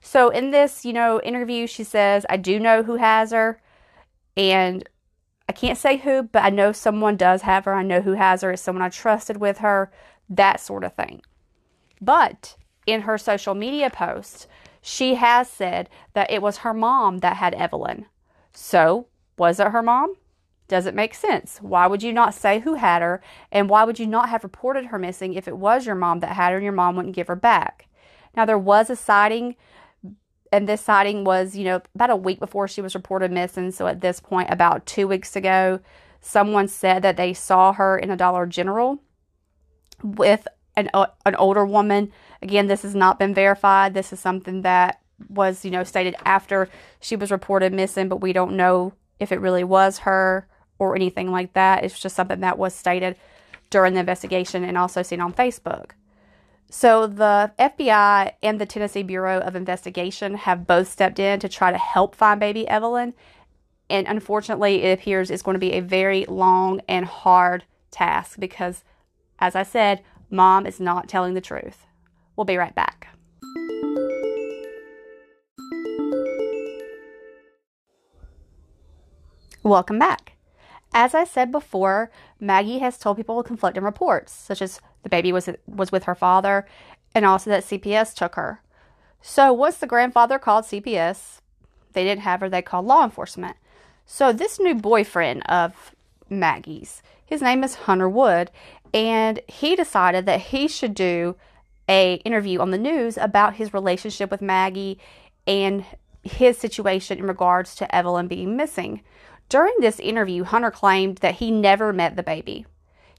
So 0.00 0.28
in 0.28 0.50
this, 0.50 0.84
you 0.84 0.92
know, 0.92 1.20
interview, 1.20 1.66
she 1.66 1.84
says, 1.84 2.24
I 2.28 2.36
do 2.36 2.58
know 2.58 2.82
who 2.82 2.96
has 2.96 3.32
her. 3.32 3.60
And 4.36 4.88
I 5.48 5.52
can't 5.52 5.78
say 5.78 5.96
who, 5.96 6.22
but 6.22 6.44
I 6.44 6.50
know 6.50 6.72
someone 6.72 7.16
does 7.16 7.42
have 7.42 7.64
her. 7.64 7.74
I 7.74 7.82
know 7.82 8.00
who 8.00 8.12
has 8.12 8.42
her. 8.42 8.52
It's 8.52 8.62
someone 8.62 8.82
I 8.82 8.90
trusted 8.90 9.38
with 9.38 9.58
her, 9.58 9.90
that 10.28 10.60
sort 10.60 10.84
of 10.84 10.94
thing. 10.94 11.22
But 12.00 12.56
in 12.86 13.02
her 13.02 13.18
social 13.18 13.54
media 13.54 13.90
posts, 13.90 14.46
she 14.80 15.14
has 15.14 15.48
said 15.50 15.88
that 16.12 16.30
it 16.30 16.42
was 16.42 16.58
her 16.58 16.74
mom 16.74 17.18
that 17.18 17.36
had 17.36 17.54
Evelyn. 17.54 18.06
So, 18.52 19.06
was 19.36 19.58
it 19.58 19.68
her 19.68 19.82
mom? 19.82 20.14
Does 20.68 20.86
it 20.86 20.94
make 20.94 21.14
sense? 21.14 21.58
Why 21.62 21.86
would 21.86 22.02
you 22.02 22.12
not 22.12 22.34
say 22.34 22.60
who 22.60 22.74
had 22.74 23.02
her? 23.02 23.22
And 23.50 23.70
why 23.70 23.84
would 23.84 23.98
you 23.98 24.06
not 24.06 24.28
have 24.28 24.44
reported 24.44 24.86
her 24.86 24.98
missing 24.98 25.34
if 25.34 25.48
it 25.48 25.56
was 25.56 25.86
your 25.86 25.94
mom 25.94 26.20
that 26.20 26.36
had 26.36 26.50
her 26.50 26.56
and 26.56 26.64
your 26.64 26.72
mom 26.72 26.94
wouldn't 26.94 27.14
give 27.14 27.28
her 27.28 27.36
back? 27.36 27.88
Now, 28.36 28.44
there 28.44 28.58
was 28.58 28.90
a 28.90 28.96
sighting 28.96 29.56
and 30.52 30.68
this 30.68 30.80
sighting 30.80 31.24
was, 31.24 31.56
you 31.56 31.64
know, 31.64 31.82
about 31.94 32.10
a 32.10 32.16
week 32.16 32.38
before 32.38 32.68
she 32.68 32.80
was 32.80 32.94
reported 32.94 33.30
missing. 33.30 33.70
So 33.70 33.86
at 33.86 34.00
this 34.00 34.20
point, 34.20 34.50
about 34.50 34.86
two 34.86 35.06
weeks 35.06 35.36
ago, 35.36 35.80
someone 36.20 36.68
said 36.68 37.02
that 37.02 37.16
they 37.16 37.34
saw 37.34 37.72
her 37.72 37.98
in 37.98 38.10
a 38.10 38.16
Dollar 38.16 38.46
General 38.46 38.98
with 40.02 40.46
an 40.76 40.90
uh, 40.94 41.06
an 41.26 41.34
older 41.34 41.66
woman. 41.66 42.12
Again, 42.40 42.66
this 42.66 42.82
has 42.82 42.94
not 42.94 43.18
been 43.18 43.34
verified. 43.34 43.94
This 43.94 44.12
is 44.12 44.20
something 44.20 44.62
that 44.62 45.00
was, 45.28 45.64
you 45.64 45.70
know, 45.70 45.84
stated 45.84 46.14
after 46.24 46.68
she 47.00 47.16
was 47.16 47.30
reported 47.30 47.72
missing, 47.72 48.08
but 48.08 48.20
we 48.20 48.32
don't 48.32 48.56
know 48.56 48.94
if 49.18 49.32
it 49.32 49.40
really 49.40 49.64
was 49.64 49.98
her 49.98 50.47
or 50.78 50.94
anything 50.94 51.30
like 51.30 51.52
that. 51.54 51.84
It's 51.84 51.98
just 51.98 52.16
something 52.16 52.40
that 52.40 52.58
was 52.58 52.74
stated 52.74 53.16
during 53.70 53.94
the 53.94 54.00
investigation 54.00 54.64
and 54.64 54.78
also 54.78 55.02
seen 55.02 55.20
on 55.20 55.32
Facebook. 55.32 55.90
So 56.70 57.06
the 57.06 57.52
FBI 57.58 58.32
and 58.42 58.60
the 58.60 58.66
Tennessee 58.66 59.02
Bureau 59.02 59.40
of 59.40 59.56
Investigation 59.56 60.34
have 60.34 60.66
both 60.66 60.88
stepped 60.88 61.18
in 61.18 61.40
to 61.40 61.48
try 61.48 61.72
to 61.72 61.78
help 61.78 62.14
find 62.14 62.38
baby 62.38 62.68
Evelyn. 62.68 63.14
And 63.88 64.06
unfortunately, 64.06 64.82
it 64.82 64.98
appears 64.98 65.30
it's 65.30 65.42
going 65.42 65.54
to 65.54 65.58
be 65.58 65.72
a 65.72 65.80
very 65.80 66.26
long 66.26 66.82
and 66.86 67.06
hard 67.06 67.64
task 67.90 68.38
because, 68.38 68.84
as 69.38 69.56
I 69.56 69.62
said, 69.62 70.02
mom 70.30 70.66
is 70.66 70.78
not 70.78 71.08
telling 71.08 71.32
the 71.32 71.40
truth. 71.40 71.86
We'll 72.36 72.44
be 72.44 72.58
right 72.58 72.74
back. 72.74 73.08
Welcome 79.62 79.98
back. 79.98 80.37
As 80.92 81.14
I 81.14 81.24
said 81.24 81.52
before, 81.52 82.10
Maggie 82.40 82.78
has 82.78 82.98
told 82.98 83.16
people 83.16 83.42
conflicting 83.42 83.84
reports, 83.84 84.32
such 84.32 84.62
as 84.62 84.80
the 85.02 85.08
baby 85.08 85.32
was 85.32 85.48
was 85.66 85.92
with 85.92 86.04
her 86.04 86.14
father, 86.14 86.66
and 87.14 87.24
also 87.24 87.50
that 87.50 87.64
CPS 87.64 88.14
took 88.14 88.34
her. 88.34 88.62
So 89.20 89.52
once 89.52 89.78
the 89.78 89.86
grandfather 89.86 90.38
called 90.38 90.64
CPS, 90.64 91.40
they 91.92 92.04
didn't 92.04 92.22
have 92.22 92.40
her. 92.40 92.48
They 92.48 92.62
called 92.62 92.86
law 92.86 93.04
enforcement. 93.04 93.56
So 94.06 94.32
this 94.32 94.58
new 94.58 94.74
boyfriend 94.74 95.42
of 95.46 95.94
Maggie's, 96.30 97.02
his 97.24 97.42
name 97.42 97.62
is 97.62 97.74
Hunter 97.74 98.08
Wood, 98.08 98.50
and 98.94 99.40
he 99.46 99.76
decided 99.76 100.24
that 100.26 100.40
he 100.40 100.68
should 100.68 100.94
do 100.94 101.36
a 101.88 102.14
interview 102.24 102.60
on 102.60 102.70
the 102.70 102.78
news 102.78 103.16
about 103.18 103.54
his 103.54 103.74
relationship 103.74 104.30
with 104.30 104.42
Maggie 104.42 104.98
and 105.46 105.84
his 106.22 106.58
situation 106.58 107.18
in 107.18 107.26
regards 107.26 107.74
to 107.76 107.94
Evelyn 107.94 108.28
being 108.28 108.56
missing. 108.56 109.02
During 109.48 109.74
this 109.80 109.98
interview, 109.98 110.44
Hunter 110.44 110.70
claimed 110.70 111.18
that 111.18 111.36
he 111.36 111.50
never 111.50 111.92
met 111.92 112.16
the 112.16 112.22
baby. 112.22 112.66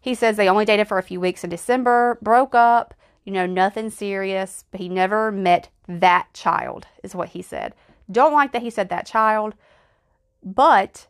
He 0.02 0.14
says 0.14 0.38
they 0.38 0.50
only 0.50 0.66
dated 0.66 0.88
for 0.88 0.98
a 0.98 1.04
few 1.04 1.20
weeks 1.20 1.44
in 1.44 1.50
December, 1.50 2.18
broke 2.22 2.56
up, 2.56 2.94
you 3.24 3.34
know, 3.34 3.46
nothing 3.46 3.90
serious, 3.90 4.66
but 4.72 4.80
he 4.80 4.90
never 4.90 5.32
met 5.32 5.70
that 5.88 6.34
child, 6.34 6.88
is 7.04 7.16
what 7.16 7.30
he 7.30 7.42
said. 7.42 7.74
Don't 8.12 8.34
like 8.34 8.52
that 8.54 8.62
he 8.62 8.70
said 8.70 8.90
that 8.90 9.06
child, 9.06 9.56
but 10.44 11.08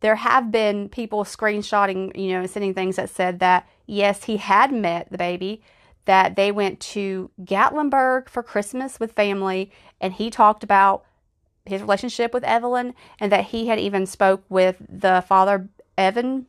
there 0.00 0.16
have 0.16 0.50
been 0.50 0.88
people 0.88 1.24
screenshotting, 1.24 2.16
you 2.16 2.32
know, 2.32 2.46
sending 2.46 2.74
things 2.74 2.96
that 2.96 3.10
said 3.10 3.40
that 3.40 3.68
yes, 3.86 4.24
he 4.24 4.36
had 4.36 4.72
met 4.72 5.10
the 5.10 5.18
baby, 5.18 5.62
that 6.04 6.36
they 6.36 6.52
went 6.52 6.80
to 6.80 7.30
Gatlinburg 7.42 8.28
for 8.28 8.42
Christmas 8.42 9.00
with 9.00 9.12
family, 9.12 9.70
and 10.00 10.12
he 10.12 10.30
talked 10.30 10.62
about 10.62 11.04
his 11.66 11.80
relationship 11.80 12.34
with 12.34 12.44
Evelyn 12.44 12.94
and 13.18 13.32
that 13.32 13.46
he 13.46 13.66
had 13.68 13.78
even 13.78 14.06
spoke 14.06 14.44
with 14.48 14.76
the 14.88 15.24
father 15.26 15.68
Evan 15.96 16.46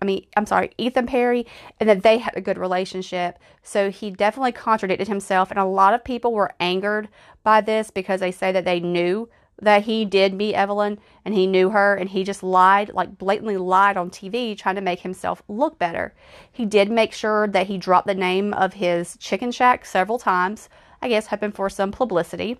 I 0.00 0.04
mean, 0.04 0.26
I'm 0.36 0.46
sorry, 0.46 0.72
Ethan 0.78 1.06
Perry, 1.06 1.46
and 1.78 1.88
that 1.88 2.02
they 2.02 2.18
had 2.18 2.36
a 2.36 2.40
good 2.40 2.58
relationship. 2.58 3.38
So 3.62 3.88
he 3.92 4.10
definitely 4.10 4.50
contradicted 4.50 5.06
himself. 5.06 5.48
And 5.52 5.60
a 5.60 5.64
lot 5.64 5.94
of 5.94 6.02
people 6.02 6.32
were 6.32 6.54
angered 6.58 7.08
by 7.44 7.60
this 7.60 7.92
because 7.92 8.18
they 8.18 8.32
say 8.32 8.50
that 8.50 8.64
they 8.64 8.80
knew 8.80 9.28
that 9.60 9.84
he 9.84 10.04
did 10.04 10.34
meet 10.34 10.56
Evelyn 10.56 10.98
and 11.24 11.34
he 11.34 11.46
knew 11.46 11.70
her 11.70 11.94
and 11.94 12.10
he 12.10 12.24
just 12.24 12.42
lied, 12.42 12.90
like 12.92 13.16
blatantly 13.16 13.56
lied 13.56 13.96
on 13.96 14.10
TV, 14.10 14.58
trying 14.58 14.74
to 14.74 14.80
make 14.80 15.00
himself 15.00 15.40
look 15.46 15.78
better. 15.78 16.12
He 16.50 16.66
did 16.66 16.90
make 16.90 17.12
sure 17.12 17.46
that 17.46 17.68
he 17.68 17.78
dropped 17.78 18.08
the 18.08 18.14
name 18.14 18.52
of 18.54 18.74
his 18.74 19.16
chicken 19.18 19.52
shack 19.52 19.86
several 19.86 20.18
times, 20.18 20.68
I 21.00 21.08
guess, 21.08 21.28
hoping 21.28 21.52
for 21.52 21.70
some 21.70 21.92
publicity. 21.92 22.58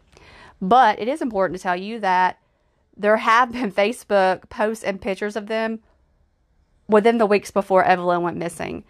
But 0.63 1.01
it 1.01 1.09
is 1.09 1.21
important 1.21 1.59
to 1.59 1.63
tell 1.63 1.77
you 1.77 1.99
that 2.01 2.39
there 2.97 3.17
have 3.19 3.53
been 3.53 3.73
Facebook 3.73 4.49
posts 4.49 4.85
and 4.85 5.01
pictures 5.01 5.37
of 5.37 5.49
them 5.49 5.81
within 6.89 7.19
the 7.19 7.27
weeks 7.27 7.51
before 7.51 7.85
Evelyn 7.85 8.23
went 8.23 8.37
missing. 8.37 8.85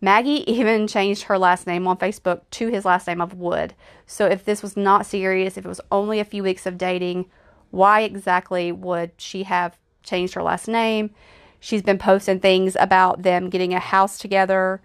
Maggie 0.00 0.48
even 0.50 0.86
changed 0.86 1.24
her 1.24 1.36
last 1.36 1.66
name 1.66 1.88
on 1.88 1.96
Facebook 1.96 2.42
to 2.52 2.68
his 2.68 2.84
last 2.84 3.08
name 3.08 3.20
of 3.20 3.34
Wood. 3.34 3.74
So 4.06 4.26
if 4.26 4.44
this 4.44 4.62
was 4.62 4.76
not 4.76 5.06
serious, 5.06 5.56
if 5.56 5.64
it 5.64 5.68
was 5.68 5.80
only 5.90 6.20
a 6.20 6.24
few 6.24 6.44
weeks 6.44 6.66
of 6.66 6.78
dating, 6.78 7.26
why 7.72 8.02
exactly 8.02 8.70
would 8.70 9.10
she 9.16 9.42
have 9.42 9.76
changed 10.04 10.34
her 10.34 10.42
last 10.42 10.68
name? 10.68 11.10
She's 11.58 11.82
been 11.82 11.98
posting 11.98 12.38
things 12.38 12.76
about 12.78 13.22
them 13.22 13.50
getting 13.50 13.74
a 13.74 13.80
house 13.80 14.18
together, 14.18 14.80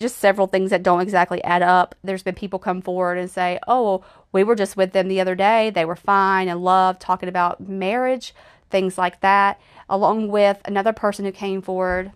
just 0.00 0.16
several 0.16 0.46
things 0.46 0.70
that 0.70 0.82
don't 0.82 1.02
exactly 1.02 1.44
add 1.44 1.60
up. 1.60 1.94
There's 2.02 2.22
been 2.22 2.34
people 2.34 2.58
come 2.58 2.80
forward 2.80 3.18
and 3.18 3.30
say, 3.30 3.58
"Oh, 3.68 4.02
we 4.32 4.42
were 4.42 4.56
just 4.56 4.76
with 4.76 4.92
them 4.92 5.08
the 5.08 5.20
other 5.20 5.34
day. 5.34 5.70
They 5.70 5.84
were 5.84 5.96
fine 5.96 6.48
and 6.48 6.64
love 6.64 6.98
talking 6.98 7.28
about 7.28 7.60
marriage, 7.60 8.34
things 8.70 8.98
like 8.98 9.20
that." 9.20 9.60
Along 9.88 10.28
with 10.28 10.60
another 10.64 10.92
person 10.92 11.24
who 11.24 11.32
came 11.32 11.62
forward 11.62 12.12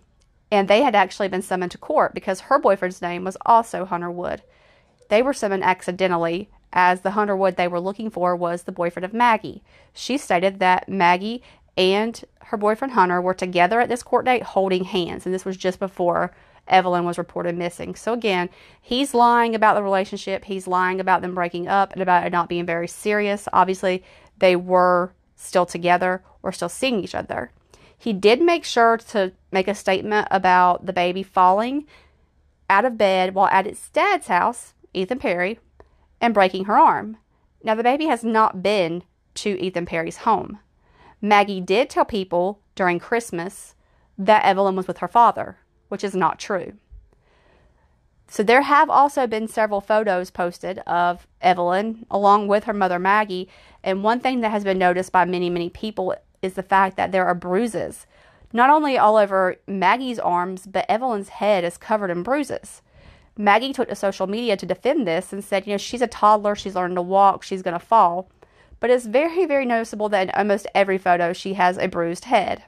and 0.51 0.67
they 0.67 0.81
had 0.81 0.95
actually 0.95 1.27
been 1.27 1.41
summoned 1.41 1.71
to 1.71 1.77
court 1.77 2.13
because 2.13 2.41
her 2.41 2.57
boyfriend's 2.57 3.01
name 3.01 3.23
was 3.23 3.37
also 3.45 3.85
Hunter 3.85 4.09
Wood. 4.09 4.41
They 5.09 5.21
were 5.21 5.33
summoned 5.33 5.63
accidentally 5.63 6.49
as 6.73 7.01
the 7.01 7.11
Hunter 7.11 7.35
Wood 7.35 7.55
they 7.55 7.67
were 7.67 7.79
looking 7.79 8.09
for 8.09 8.35
was 8.35 8.63
the 8.63 8.71
boyfriend 8.71 9.05
of 9.05 9.13
Maggie. 9.13 9.63
She 9.93 10.17
stated 10.17 10.59
that 10.59 10.89
Maggie 10.89 11.41
and 11.75 12.23
her 12.45 12.57
boyfriend 12.57 12.93
Hunter 12.93 13.21
were 13.21 13.33
together 13.33 13.79
at 13.79 13.89
this 13.89 14.03
court 14.03 14.25
date 14.25 14.43
holding 14.43 14.85
hands, 14.85 15.25
and 15.25 15.33
this 15.33 15.45
was 15.45 15.57
just 15.57 15.79
before 15.79 16.33
Evelyn 16.67 17.05
was 17.05 17.17
reported 17.17 17.57
missing. 17.57 17.95
So 17.95 18.13
again, 18.13 18.49
he's 18.81 19.13
lying 19.13 19.55
about 19.55 19.75
the 19.75 19.83
relationship. 19.83 20.45
He's 20.45 20.67
lying 20.67 20.99
about 20.99 21.21
them 21.21 21.35
breaking 21.35 21.67
up 21.67 21.93
and 21.93 22.01
about 22.01 22.25
it 22.25 22.31
not 22.31 22.49
being 22.49 22.65
very 22.65 22.87
serious. 22.87 23.47
Obviously, 23.53 24.03
they 24.37 24.55
were 24.55 25.13
still 25.35 25.65
together 25.65 26.23
or 26.43 26.51
still 26.51 26.69
seeing 26.69 27.03
each 27.03 27.15
other. 27.15 27.51
He 27.97 28.13
did 28.13 28.41
make 28.41 28.63
sure 28.63 28.97
to 28.97 29.33
make 29.51 29.67
a 29.67 29.75
statement 29.75 30.27
about 30.29 30.85
the 30.85 30.93
baby 30.93 31.23
falling 31.23 31.85
out 32.69 32.85
of 32.85 32.97
bed 32.97 33.33
while 33.33 33.47
at 33.47 33.65
its 33.65 33.89
dad's 33.89 34.27
house, 34.27 34.73
Ethan 34.93 35.19
Perry, 35.19 35.59
and 36.21 36.33
breaking 36.33 36.65
her 36.65 36.77
arm. 36.77 37.17
Now, 37.63 37.75
the 37.75 37.83
baby 37.83 38.05
has 38.05 38.23
not 38.23 38.61
been 38.61 39.03
to 39.35 39.59
Ethan 39.61 39.85
Perry's 39.85 40.17
home. 40.17 40.59
Maggie 41.21 41.61
did 41.61 41.89
tell 41.89 42.05
people 42.05 42.59
during 42.75 42.99
Christmas 42.99 43.73
that 44.17 44.45
Evelyn 44.45 44.75
was 44.75 44.87
with 44.87 44.99
her 44.99 45.07
father, 45.07 45.57
which 45.89 46.03
is 46.03 46.15
not 46.15 46.39
true. 46.39 46.73
So, 48.29 48.43
there 48.43 48.63
have 48.63 48.89
also 48.89 49.25
been 49.25 49.47
several 49.47 49.79
photos 49.79 50.31
posted 50.31 50.79
of 50.79 51.27
Evelyn 51.41 52.05
along 52.11 52.47
with 52.49 52.65
her 52.65 52.73
mother 52.73 52.99
Maggie. 52.99 53.47
And 53.83 54.03
one 54.03 54.19
thing 54.19 54.41
that 54.41 54.51
has 54.51 54.65
been 54.65 54.77
noticed 54.77 55.13
by 55.13 55.23
many, 55.23 55.49
many 55.49 55.69
people 55.69 56.13
is 56.41 56.55
the 56.55 56.63
fact 56.63 56.97
that 56.97 57.13
there 57.13 57.25
are 57.25 57.33
bruises, 57.33 58.05
not 58.51 58.69
only 58.69 58.97
all 58.97 59.15
over 59.15 59.55
Maggie's 59.65 60.19
arms, 60.19 60.65
but 60.65 60.85
Evelyn's 60.89 61.29
head 61.29 61.63
is 61.63 61.77
covered 61.77 62.11
in 62.11 62.23
bruises. 62.23 62.81
Maggie 63.37 63.73
took 63.73 63.89
to 63.89 63.95
social 63.95 64.27
media 64.27 64.57
to 64.57 64.65
defend 64.65 65.07
this 65.07 65.31
and 65.31 65.43
said, 65.43 65.67
you 65.67 65.73
know, 65.73 65.77
she's 65.77 66.01
a 66.01 66.07
toddler, 66.07 66.55
she's 66.55 66.75
learning 66.75 66.95
to 66.95 67.01
walk, 67.01 67.43
she's 67.43 67.61
going 67.61 67.77
to 67.77 67.85
fall. 67.85 68.29
But 68.79 68.89
it's 68.89 69.05
very, 69.05 69.45
very 69.45 69.65
noticeable 69.65 70.09
that 70.09 70.23
in 70.23 70.29
almost 70.31 70.67
every 70.73 70.97
photo 70.97 71.33
she 71.33 71.53
has 71.53 71.77
a 71.77 71.87
bruised 71.87 72.25
head. 72.25 72.63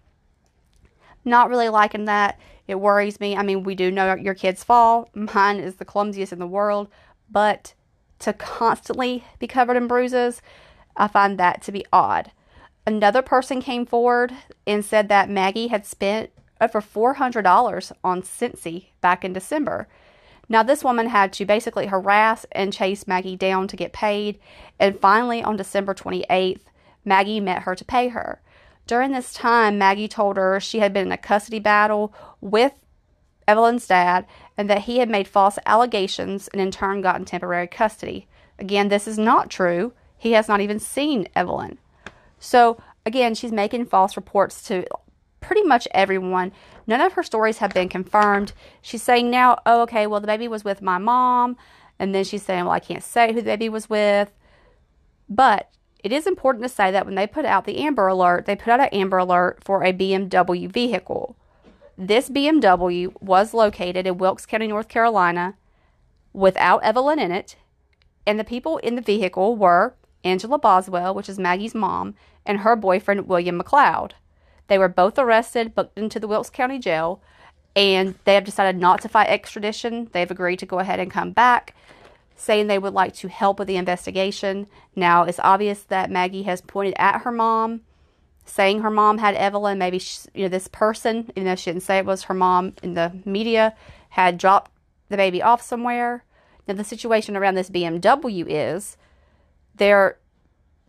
Not 1.25 1.49
really 1.49 1.69
liking 1.69 2.05
that. 2.05 2.39
It 2.69 2.79
worries 2.79 3.19
me. 3.19 3.35
I 3.35 3.41
mean, 3.41 3.63
we 3.63 3.73
do 3.73 3.89
know 3.89 4.13
your 4.13 4.35
kids 4.35 4.63
fall. 4.63 5.09
Mine 5.15 5.59
is 5.59 5.77
the 5.77 5.85
clumsiest 5.85 6.31
in 6.31 6.37
the 6.37 6.45
world, 6.45 6.87
but 7.27 7.73
to 8.19 8.31
constantly 8.31 9.23
be 9.39 9.47
covered 9.47 9.75
in 9.75 9.87
bruises, 9.87 10.43
I 10.95 11.07
find 11.07 11.39
that 11.39 11.63
to 11.63 11.71
be 11.71 11.83
odd. 11.91 12.31
Another 12.85 13.23
person 13.23 13.59
came 13.59 13.87
forward 13.87 14.33
and 14.67 14.85
said 14.85 15.09
that 15.09 15.31
Maggie 15.31 15.69
had 15.69 15.83
spent 15.83 16.29
over 16.61 16.79
$400 16.79 17.91
on 18.03 18.21
Scentsy 18.21 18.89
back 19.01 19.25
in 19.25 19.33
December. 19.33 19.87
Now, 20.47 20.61
this 20.61 20.83
woman 20.83 21.07
had 21.07 21.33
to 21.33 21.45
basically 21.45 21.87
harass 21.87 22.45
and 22.51 22.71
chase 22.71 23.07
Maggie 23.07 23.35
down 23.35 23.67
to 23.69 23.77
get 23.77 23.93
paid, 23.93 24.37
and 24.79 24.99
finally, 24.99 25.41
on 25.41 25.57
December 25.57 25.95
28th, 25.95 26.61
Maggie 27.03 27.39
met 27.39 27.63
her 27.63 27.73
to 27.73 27.83
pay 27.83 28.09
her. 28.09 28.41
During 28.89 29.11
this 29.11 29.33
time, 29.33 29.77
Maggie 29.77 30.07
told 30.07 30.35
her 30.35 30.59
she 30.59 30.79
had 30.79 30.93
been 30.93 31.05
in 31.05 31.11
a 31.11 31.17
custody 31.17 31.59
battle 31.59 32.11
with 32.41 32.73
Evelyn's 33.47 33.85
dad 33.85 34.25
and 34.57 34.67
that 34.67 34.81
he 34.81 34.97
had 34.97 35.11
made 35.11 35.27
false 35.27 35.59
allegations 35.67 36.47
and 36.47 36.59
in 36.59 36.71
turn 36.71 37.03
gotten 37.03 37.23
temporary 37.23 37.67
custody. 37.67 38.27
Again, 38.57 38.87
this 38.87 39.07
is 39.07 39.19
not 39.19 39.51
true. 39.51 39.93
He 40.17 40.31
has 40.31 40.47
not 40.47 40.59
even 40.59 40.79
seen 40.79 41.27
Evelyn. 41.35 41.77
So, 42.39 42.81
again, 43.05 43.35
she's 43.35 43.51
making 43.51 43.85
false 43.85 44.15
reports 44.15 44.63
to 44.69 44.87
pretty 45.39 45.61
much 45.61 45.87
everyone. 45.91 46.51
None 46.87 46.99
of 46.99 47.13
her 47.13 47.21
stories 47.21 47.59
have 47.59 47.75
been 47.75 47.89
confirmed. 47.89 48.53
She's 48.81 49.03
saying 49.03 49.29
now, 49.29 49.59
oh, 49.67 49.83
okay, 49.83 50.07
well, 50.07 50.19
the 50.19 50.25
baby 50.25 50.47
was 50.47 50.63
with 50.63 50.81
my 50.81 50.97
mom. 50.97 51.57
And 51.99 52.15
then 52.15 52.23
she's 52.23 52.41
saying, 52.41 52.63
well, 52.63 52.73
I 52.73 52.79
can't 52.79 53.03
say 53.03 53.33
who 53.33 53.41
the 53.41 53.51
baby 53.51 53.69
was 53.69 53.87
with. 53.87 54.31
But 55.29 55.69
it 56.03 56.11
is 56.11 56.25
important 56.25 56.63
to 56.63 56.69
say 56.69 56.91
that 56.91 57.05
when 57.05 57.15
they 57.15 57.27
put 57.27 57.45
out 57.45 57.65
the 57.65 57.79
Amber 57.79 58.07
Alert, 58.07 58.45
they 58.45 58.55
put 58.55 58.71
out 58.71 58.79
an 58.79 58.87
Amber 58.87 59.17
Alert 59.17 59.59
for 59.63 59.83
a 59.83 59.93
BMW 59.93 60.71
vehicle. 60.71 61.35
This 61.97 62.29
BMW 62.29 63.13
was 63.21 63.53
located 63.53 64.07
in 64.07 64.17
Wilkes 64.17 64.45
County, 64.45 64.67
North 64.67 64.87
Carolina, 64.87 65.55
without 66.31 66.83
Evelyn 66.83 67.19
in 67.19 67.31
it. 67.31 67.57
And 68.25 68.39
the 68.39 68.45
people 68.45 68.77
in 68.77 68.95
the 68.95 69.01
vehicle 69.01 69.57
were 69.57 69.95
Angela 70.23 70.57
Boswell, 70.57 71.13
which 71.13 71.27
is 71.27 71.39
Maggie's 71.39 71.75
mom, 71.75 72.15
and 72.45 72.59
her 72.59 72.75
boyfriend, 72.75 73.27
William 73.27 73.59
McCloud. 73.59 74.11
They 74.67 74.77
were 74.77 74.87
both 74.87 75.17
arrested, 75.17 75.75
booked 75.75 75.97
into 75.97 76.19
the 76.19 76.27
Wilkes 76.27 76.49
County 76.49 76.79
Jail, 76.79 77.21
and 77.75 78.15
they 78.23 78.35
have 78.35 78.45
decided 78.45 78.79
not 78.79 79.01
to 79.01 79.09
fight 79.09 79.27
extradition. 79.27 80.09
They've 80.11 80.29
agreed 80.29 80.59
to 80.59 80.65
go 80.65 80.79
ahead 80.79 80.99
and 80.99 81.11
come 81.11 81.31
back, 81.31 81.75
saying 82.39 82.67
they 82.67 82.79
would 82.79 82.93
like 82.93 83.13
to 83.13 83.27
help 83.27 83.59
with 83.59 83.67
the 83.67 83.75
investigation. 83.75 84.65
Now, 84.95 85.23
it's 85.23 85.41
obvious 85.43 85.83
that 85.83 86.09
Maggie 86.09 86.43
has 86.43 86.61
pointed 86.61 86.93
at 86.97 87.23
her 87.23 87.31
mom, 87.33 87.81
saying 88.45 88.79
her 88.79 88.89
mom 88.89 89.17
had 89.17 89.35
Evelyn. 89.35 89.77
Maybe 89.77 89.99
she, 89.99 90.19
you 90.33 90.43
know 90.43 90.49
this 90.49 90.69
person, 90.69 91.29
even 91.35 91.43
though 91.45 91.55
she 91.55 91.69
didn't 91.69 91.83
say 91.83 91.97
it 91.97 92.05
was 92.05 92.23
her 92.23 92.33
mom 92.33 92.75
in 92.81 92.93
the 92.93 93.11
media, 93.25 93.75
had 94.11 94.37
dropped 94.37 94.71
the 95.09 95.17
baby 95.17 95.41
off 95.41 95.61
somewhere. 95.61 96.23
Now, 96.65 96.75
the 96.75 96.85
situation 96.85 97.35
around 97.35 97.55
this 97.55 97.69
BMW 97.69 98.45
is 98.47 98.95
there 99.75 99.97
are 99.97 100.17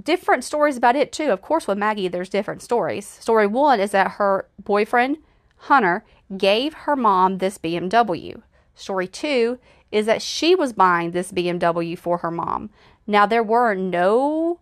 different 0.00 0.44
stories 0.44 0.76
about 0.76 0.94
it 0.94 1.10
too. 1.10 1.32
Of 1.32 1.42
course, 1.42 1.66
with 1.66 1.78
Maggie, 1.78 2.06
there's 2.06 2.28
different 2.28 2.62
stories. 2.62 3.06
Story 3.06 3.48
one 3.48 3.80
is 3.80 3.90
that 3.90 4.12
her 4.12 4.46
boyfriend, 4.62 5.18
Hunter, 5.56 6.04
gave 6.36 6.74
her 6.74 6.94
mom 6.94 7.38
this 7.38 7.58
BMW. 7.58 8.40
Story 8.76 9.08
two 9.08 9.58
is 9.92 10.06
that 10.06 10.22
she 10.22 10.54
was 10.54 10.72
buying 10.72 11.10
this 11.10 11.32
BMW 11.32 11.98
for 11.98 12.18
her 12.18 12.30
mom. 12.30 12.70
Now, 13.06 13.26
there 13.26 13.42
were 13.42 13.74
no, 13.74 14.60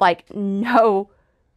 like, 0.00 0.34
no 0.34 1.10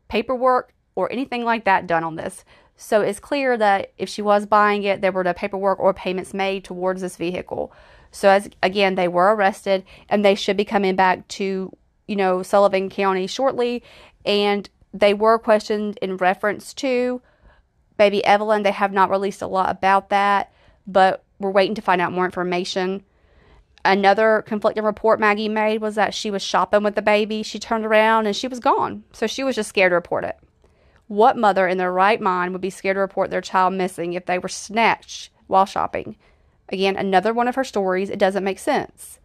paperwork 0.07 0.73
or 0.95 1.11
anything 1.11 1.43
like 1.43 1.65
that 1.65 1.87
done 1.87 2.03
on 2.03 2.15
this. 2.15 2.43
So 2.75 3.01
it's 3.01 3.19
clear 3.19 3.57
that 3.57 3.91
if 3.97 4.09
she 4.09 4.21
was 4.21 4.45
buying 4.45 4.83
it, 4.83 5.01
there 5.01 5.11
were 5.11 5.23
no 5.23 5.33
paperwork 5.33 5.79
or 5.79 5.93
payments 5.93 6.33
made 6.33 6.63
towards 6.63 7.01
this 7.01 7.15
vehicle. 7.15 7.71
So 8.11 8.29
as 8.29 8.49
again, 8.61 8.95
they 8.95 9.07
were 9.07 9.33
arrested 9.33 9.85
and 10.09 10.25
they 10.25 10.35
should 10.35 10.57
be 10.57 10.65
coming 10.65 10.95
back 10.95 11.27
to, 11.29 11.71
you 12.07 12.15
know, 12.15 12.43
Sullivan 12.43 12.89
County 12.89 13.27
shortly. 13.27 13.83
And 14.25 14.69
they 14.93 15.13
were 15.13 15.39
questioned 15.39 15.97
in 16.01 16.17
reference 16.17 16.73
to 16.75 17.21
baby 17.97 18.25
Evelyn. 18.25 18.63
They 18.63 18.71
have 18.71 18.91
not 18.91 19.09
released 19.09 19.41
a 19.41 19.47
lot 19.47 19.69
about 19.69 20.09
that, 20.09 20.51
but 20.85 21.23
we're 21.41 21.51
waiting 21.51 21.75
to 21.75 21.81
find 21.81 22.01
out 22.01 22.11
more 22.11 22.25
information. 22.25 23.03
Another 23.83 24.43
conflicting 24.45 24.83
report 24.83 25.19
Maggie 25.19 25.49
made 25.49 25.81
was 25.81 25.95
that 25.95 26.13
she 26.13 26.29
was 26.29 26.43
shopping 26.43 26.83
with 26.83 26.95
the 26.95 27.01
baby. 27.01 27.41
She 27.43 27.59
turned 27.59 27.85
around 27.85 28.27
and 28.27 28.35
she 28.35 28.47
was 28.47 28.59
gone. 28.59 29.03
So 29.11 29.27
she 29.27 29.43
was 29.43 29.55
just 29.55 29.69
scared 29.69 29.91
to 29.91 29.95
report 29.95 30.23
it. 30.23 30.37
What 31.07 31.35
mother 31.35 31.67
in 31.67 31.77
their 31.77 31.91
right 31.91 32.21
mind 32.21 32.53
would 32.53 32.61
be 32.61 32.69
scared 32.69 32.95
to 32.95 33.01
report 33.01 33.31
their 33.31 33.41
child 33.41 33.73
missing 33.73 34.13
if 34.13 34.27
they 34.27 34.39
were 34.39 34.47
snatched 34.47 35.31
while 35.47 35.65
shopping? 35.65 36.15
Again, 36.69 36.95
another 36.95 37.33
one 37.33 37.47
of 37.47 37.55
her 37.55 37.63
stories. 37.63 38.09
It 38.09 38.19
doesn't 38.19 38.43
make 38.43 38.59
sense. 38.59 39.19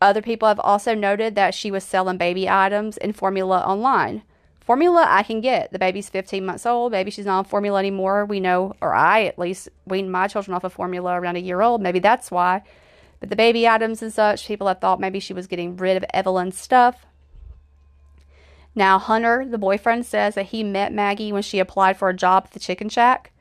Other 0.00 0.22
people 0.22 0.48
have 0.48 0.60
also 0.60 0.94
noted 0.94 1.34
that 1.34 1.54
she 1.54 1.70
was 1.70 1.84
selling 1.84 2.16
baby 2.16 2.48
items 2.48 2.96
and 2.96 3.16
formula 3.16 3.60
online. 3.60 4.22
Formula 4.60 5.06
I 5.08 5.22
can 5.22 5.40
get. 5.40 5.72
The 5.72 5.78
baby's 5.78 6.08
15 6.08 6.44
months 6.44 6.66
old. 6.66 6.92
Maybe 6.92 7.10
she's 7.10 7.26
not 7.26 7.38
on 7.38 7.44
formula 7.44 7.78
anymore. 7.78 8.24
We 8.24 8.40
know, 8.40 8.74
or 8.80 8.94
I 8.94 9.24
at 9.24 9.38
least, 9.38 9.68
wean 9.86 10.10
my 10.10 10.28
children 10.28 10.54
off 10.54 10.64
of 10.64 10.72
formula 10.72 11.18
around 11.18 11.36
a 11.36 11.40
year 11.40 11.60
old. 11.62 11.80
Maybe 11.80 11.98
that's 11.98 12.30
why. 12.30 12.62
But 13.20 13.30
the 13.30 13.36
baby 13.36 13.66
items 13.66 14.02
and 14.02 14.12
such, 14.12 14.46
people 14.46 14.68
have 14.68 14.80
thought 14.80 15.00
maybe 15.00 15.20
she 15.20 15.34
was 15.34 15.46
getting 15.46 15.76
rid 15.76 15.96
of 15.96 16.04
Evelyn's 16.14 16.58
stuff. 16.58 17.06
Now, 18.74 18.98
Hunter, 18.98 19.44
the 19.48 19.58
boyfriend, 19.58 20.06
says 20.06 20.36
that 20.36 20.46
he 20.46 20.62
met 20.62 20.92
Maggie 20.92 21.32
when 21.32 21.42
she 21.42 21.58
applied 21.58 21.96
for 21.96 22.08
a 22.08 22.16
job 22.16 22.44
at 22.46 22.52
the 22.52 22.60
chicken 22.60 22.88
shack. 22.88 23.32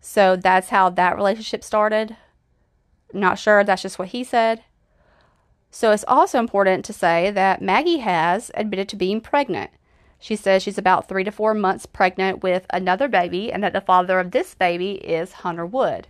So 0.00 0.36
that's 0.36 0.68
how 0.68 0.90
that 0.90 1.16
relationship 1.16 1.64
started. 1.64 2.16
Not 3.12 3.38
sure, 3.38 3.64
that's 3.64 3.82
just 3.82 3.98
what 3.98 4.08
he 4.08 4.24
said. 4.24 4.62
So 5.70 5.90
it's 5.90 6.04
also 6.06 6.38
important 6.38 6.84
to 6.84 6.92
say 6.92 7.30
that 7.30 7.62
Maggie 7.62 7.98
has 7.98 8.50
admitted 8.54 8.88
to 8.90 8.96
being 8.96 9.20
pregnant. 9.20 9.70
She 10.22 10.36
says 10.36 10.62
she's 10.62 10.78
about 10.78 11.08
three 11.08 11.24
to 11.24 11.32
four 11.32 11.52
months 11.52 11.84
pregnant 11.84 12.44
with 12.44 12.64
another 12.70 13.08
baby 13.08 13.52
and 13.52 13.60
that 13.64 13.72
the 13.72 13.80
father 13.80 14.20
of 14.20 14.30
this 14.30 14.54
baby 14.54 14.92
is 14.92 15.32
Hunter 15.32 15.66
Wood. 15.66 16.06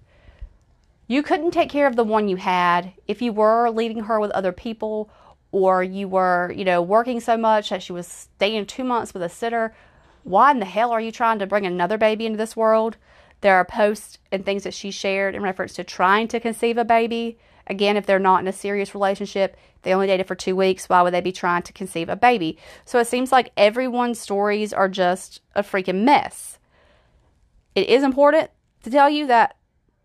You 1.06 1.22
couldn't 1.22 1.52
take 1.52 1.70
care 1.70 1.86
of 1.86 1.96
the 1.96 2.04
one 2.04 2.28
you 2.28 2.36
had 2.36 2.92
if 3.08 3.22
you 3.22 3.32
were 3.32 3.70
leaving 3.70 4.04
her 4.04 4.20
with 4.20 4.30
other 4.32 4.52
people 4.52 5.08
or 5.50 5.82
you 5.82 6.08
were, 6.08 6.52
you 6.54 6.62
know, 6.62 6.82
working 6.82 7.20
so 7.20 7.38
much 7.38 7.70
that 7.70 7.82
she 7.82 7.94
was 7.94 8.06
staying 8.06 8.66
two 8.66 8.84
months 8.84 9.14
with 9.14 9.22
a 9.22 9.30
sitter. 9.30 9.74
Why 10.24 10.50
in 10.50 10.58
the 10.58 10.66
hell 10.66 10.92
are 10.92 11.00
you 11.00 11.10
trying 11.10 11.38
to 11.38 11.46
bring 11.46 11.64
another 11.64 11.96
baby 11.96 12.26
into 12.26 12.36
this 12.36 12.54
world? 12.54 12.98
There 13.42 13.56
are 13.56 13.64
posts 13.64 14.18
and 14.30 14.44
things 14.44 14.62
that 14.62 14.72
she 14.72 14.90
shared 14.90 15.34
in 15.34 15.42
reference 15.42 15.74
to 15.74 15.84
trying 15.84 16.28
to 16.28 16.40
conceive 16.40 16.78
a 16.78 16.84
baby. 16.84 17.38
Again, 17.66 17.96
if 17.96 18.06
they're 18.06 18.18
not 18.18 18.40
in 18.40 18.48
a 18.48 18.52
serious 18.52 18.94
relationship, 18.94 19.56
they 19.82 19.92
only 19.92 20.06
dated 20.06 20.28
for 20.28 20.36
two 20.36 20.56
weeks, 20.56 20.88
why 20.88 21.02
would 21.02 21.12
they 21.12 21.20
be 21.20 21.32
trying 21.32 21.62
to 21.62 21.72
conceive 21.72 22.08
a 22.08 22.16
baby? 22.16 22.56
So 22.84 22.98
it 22.98 23.08
seems 23.08 23.32
like 23.32 23.52
everyone's 23.56 24.20
stories 24.20 24.72
are 24.72 24.88
just 24.88 25.40
a 25.54 25.62
freaking 25.62 26.04
mess. 26.04 26.58
It 27.74 27.88
is 27.88 28.04
important 28.04 28.50
to 28.84 28.90
tell 28.90 29.10
you 29.10 29.26
that 29.26 29.56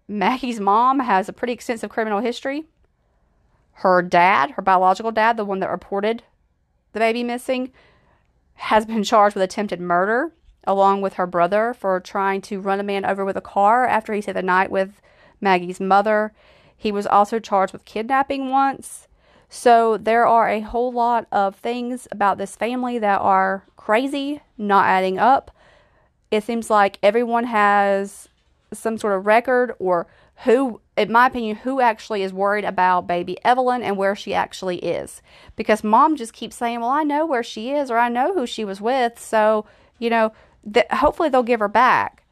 Maggie's 0.08 0.60
mom 0.60 1.00
has 1.00 1.30
a 1.30 1.34
pretty 1.34 1.54
extensive 1.54 1.92
criminal 1.92 2.22
history. 2.22 2.66
Her 3.74 4.02
dad, 4.02 4.52
her 4.52 4.64
biological 4.64 5.12
dad, 5.12 5.38
the 5.38 5.46
one 5.46 5.60
that 5.60 5.70
reported 5.70 6.24
the 6.94 7.00
baby 7.00 7.24
missing, 7.24 7.72
has 8.56 8.88
been 8.88 9.04
charged 9.04 9.36
with 9.36 9.44
attempted 9.44 9.80
murder 9.80 10.32
along 10.68 11.02
with 11.02 11.14
her 11.14 11.26
brother 11.26 11.74
for 11.74 12.00
trying 12.00 12.42
to 12.42 12.60
run 12.60 12.80
a 12.80 12.84
man 12.84 13.06
over 13.06 13.26
with 13.26 13.38
a 13.38 13.42
car 13.42 13.88
after 13.88 14.14
he 14.14 14.22
stayed 14.22 14.36
the 14.36 14.44
night 14.44 14.70
with 14.70 15.02
Maggie's 15.42 15.80
mother. 15.80 16.34
He 16.76 16.92
was 16.92 17.08
also 17.08 17.40
charged 17.40 17.74
with 17.74 17.86
kidnapping 17.86 18.50
once. 18.50 19.08
So 19.50 19.98
there 19.98 20.28
are 20.28 20.50
a 20.50 20.60
whole 20.60 20.92
lot 20.92 21.26
of 21.32 21.56
things 21.56 22.08
about 22.12 22.38
this 22.38 22.56
family 22.56 23.00
that 23.00 23.22
are 23.22 23.64
crazy, 23.78 24.42
not 24.58 24.86
adding 24.86 25.18
up. 25.18 25.52
It 26.30 26.44
seems 26.44 26.70
like 26.70 27.00
everyone 27.02 27.46
has 27.46 28.28
some 28.74 28.98
sort 28.98 29.18
of 29.18 29.26
record 29.26 29.74
or 29.80 30.08
who, 30.44 30.82
in 30.96 31.12
my 31.12 31.28
opinion, 31.28 31.56
who 31.58 31.82
actually 31.82 32.22
is 32.22 32.34
worried 32.34 32.66
about 32.66 33.08
baby 33.08 33.38
Evelyn 33.44 33.82
and 33.82 33.98
where 33.98 34.16
she 34.16 34.34
actually 34.34 34.78
is. 34.78 35.22
Because 35.56 35.84
mom 35.84 36.16
just 36.16 36.34
keeps 36.34 36.58
saying, 36.58 36.82
Well, 36.82 36.90
I 36.90 37.04
know 37.04 37.26
where 37.26 37.44
she 37.44 37.72
is 37.72 37.90
or 37.90 37.98
I 37.98 38.10
know 38.10 38.34
who 38.34 38.46
she 38.46 38.64
was 38.66 38.82
with. 38.82 39.18
So, 39.18 39.66
you 39.98 40.10
know, 40.10 40.34
that 40.68 40.92
hopefully 40.96 41.30
they'll 41.30 41.44
give 41.44 41.62
her 41.62 41.68
back. 41.68 42.24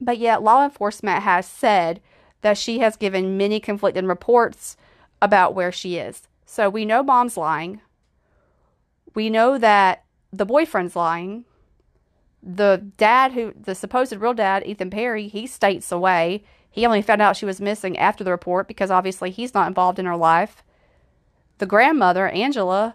But 0.00 0.18
yet, 0.18 0.42
law 0.42 0.64
enforcement 0.64 1.24
has 1.24 1.46
said 1.46 2.00
that 2.42 2.56
she 2.56 2.78
has 2.78 2.96
given 2.96 3.36
many 3.36 3.58
conflicting 3.58 4.06
reports 4.06 4.76
about 5.20 5.54
where 5.54 5.72
she 5.72 5.96
is. 5.96 6.28
So 6.46 6.70
we 6.70 6.84
know 6.84 7.02
mom's 7.02 7.36
lying. 7.36 7.80
We 9.14 9.28
know 9.28 9.58
that 9.58 10.04
the 10.32 10.46
boyfriend's 10.46 10.94
lying. 10.94 11.44
The 12.40 12.90
dad, 12.96 13.32
who 13.32 13.52
the 13.60 13.74
supposed 13.74 14.14
real 14.14 14.34
dad, 14.34 14.64
Ethan 14.64 14.90
Perry, 14.90 15.26
he 15.26 15.48
states 15.48 15.90
away. 15.90 16.44
He 16.70 16.86
only 16.86 17.02
found 17.02 17.20
out 17.20 17.36
she 17.36 17.44
was 17.44 17.60
missing 17.60 17.98
after 17.98 18.22
the 18.22 18.30
report 18.30 18.68
because 18.68 18.92
obviously 18.92 19.32
he's 19.32 19.54
not 19.54 19.66
involved 19.66 19.98
in 19.98 20.06
her 20.06 20.16
life. 20.16 20.62
The 21.58 21.66
grandmother, 21.66 22.28
Angela, 22.28 22.94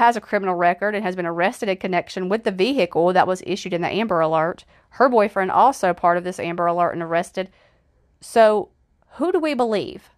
has 0.00 0.16
a 0.16 0.20
criminal 0.20 0.54
record 0.54 0.94
and 0.94 1.04
has 1.04 1.14
been 1.14 1.26
arrested 1.26 1.68
in 1.68 1.76
connection 1.76 2.30
with 2.30 2.44
the 2.44 2.50
vehicle 2.50 3.12
that 3.12 3.26
was 3.26 3.42
issued 3.44 3.74
in 3.74 3.82
the 3.82 3.88
Amber 3.88 4.20
Alert. 4.20 4.64
Her 4.92 5.10
boyfriend 5.10 5.50
also 5.50 5.92
part 5.92 6.16
of 6.16 6.24
this 6.24 6.40
Amber 6.40 6.64
Alert 6.64 6.92
and 6.92 7.02
arrested. 7.02 7.50
So, 8.22 8.70
who 9.16 9.30
do 9.30 9.38
we 9.38 9.52
believe? 9.52 10.08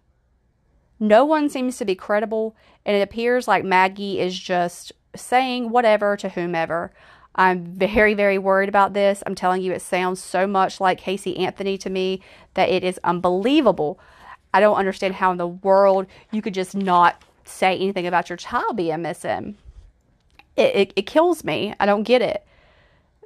No 1.01 1.25
one 1.25 1.49
seems 1.49 1.75
to 1.77 1.85
be 1.85 1.95
credible, 1.95 2.55
and 2.85 2.95
it 2.95 3.01
appears 3.01 3.45
like 3.45 3.65
Maggie 3.65 4.21
is 4.21 4.39
just 4.39 4.93
saying 5.17 5.69
whatever 5.69 6.15
to 6.15 6.29
whomever. 6.29 6.93
I'm 7.35 7.65
very, 7.65 8.13
very 8.13 8.37
worried 8.37 8.69
about 8.69 8.93
this. 8.93 9.21
I'm 9.25 9.35
telling 9.35 9.61
you, 9.61 9.73
it 9.73 9.81
sounds 9.81 10.23
so 10.23 10.47
much 10.47 10.79
like 10.79 10.97
Casey 10.97 11.35
Anthony 11.35 11.77
to 11.79 11.89
me 11.89 12.21
that 12.53 12.69
it 12.69 12.85
is 12.85 13.01
unbelievable. 13.03 13.99
I 14.53 14.61
don't 14.61 14.77
understand 14.77 15.15
how 15.15 15.31
in 15.31 15.37
the 15.37 15.47
world 15.47 16.05
you 16.31 16.41
could 16.41 16.53
just 16.53 16.73
not 16.73 17.21
say 17.43 17.75
anything 17.75 18.07
about 18.07 18.29
your 18.29 18.37
child 18.37 18.77
being 18.77 19.01
missing 19.01 19.57
it, 20.55 20.75
it, 20.75 20.93
it 20.95 21.05
kills 21.05 21.43
me. 21.43 21.73
I 21.79 21.85
don't 21.85 22.03
get 22.03 22.21
it. 22.21 22.45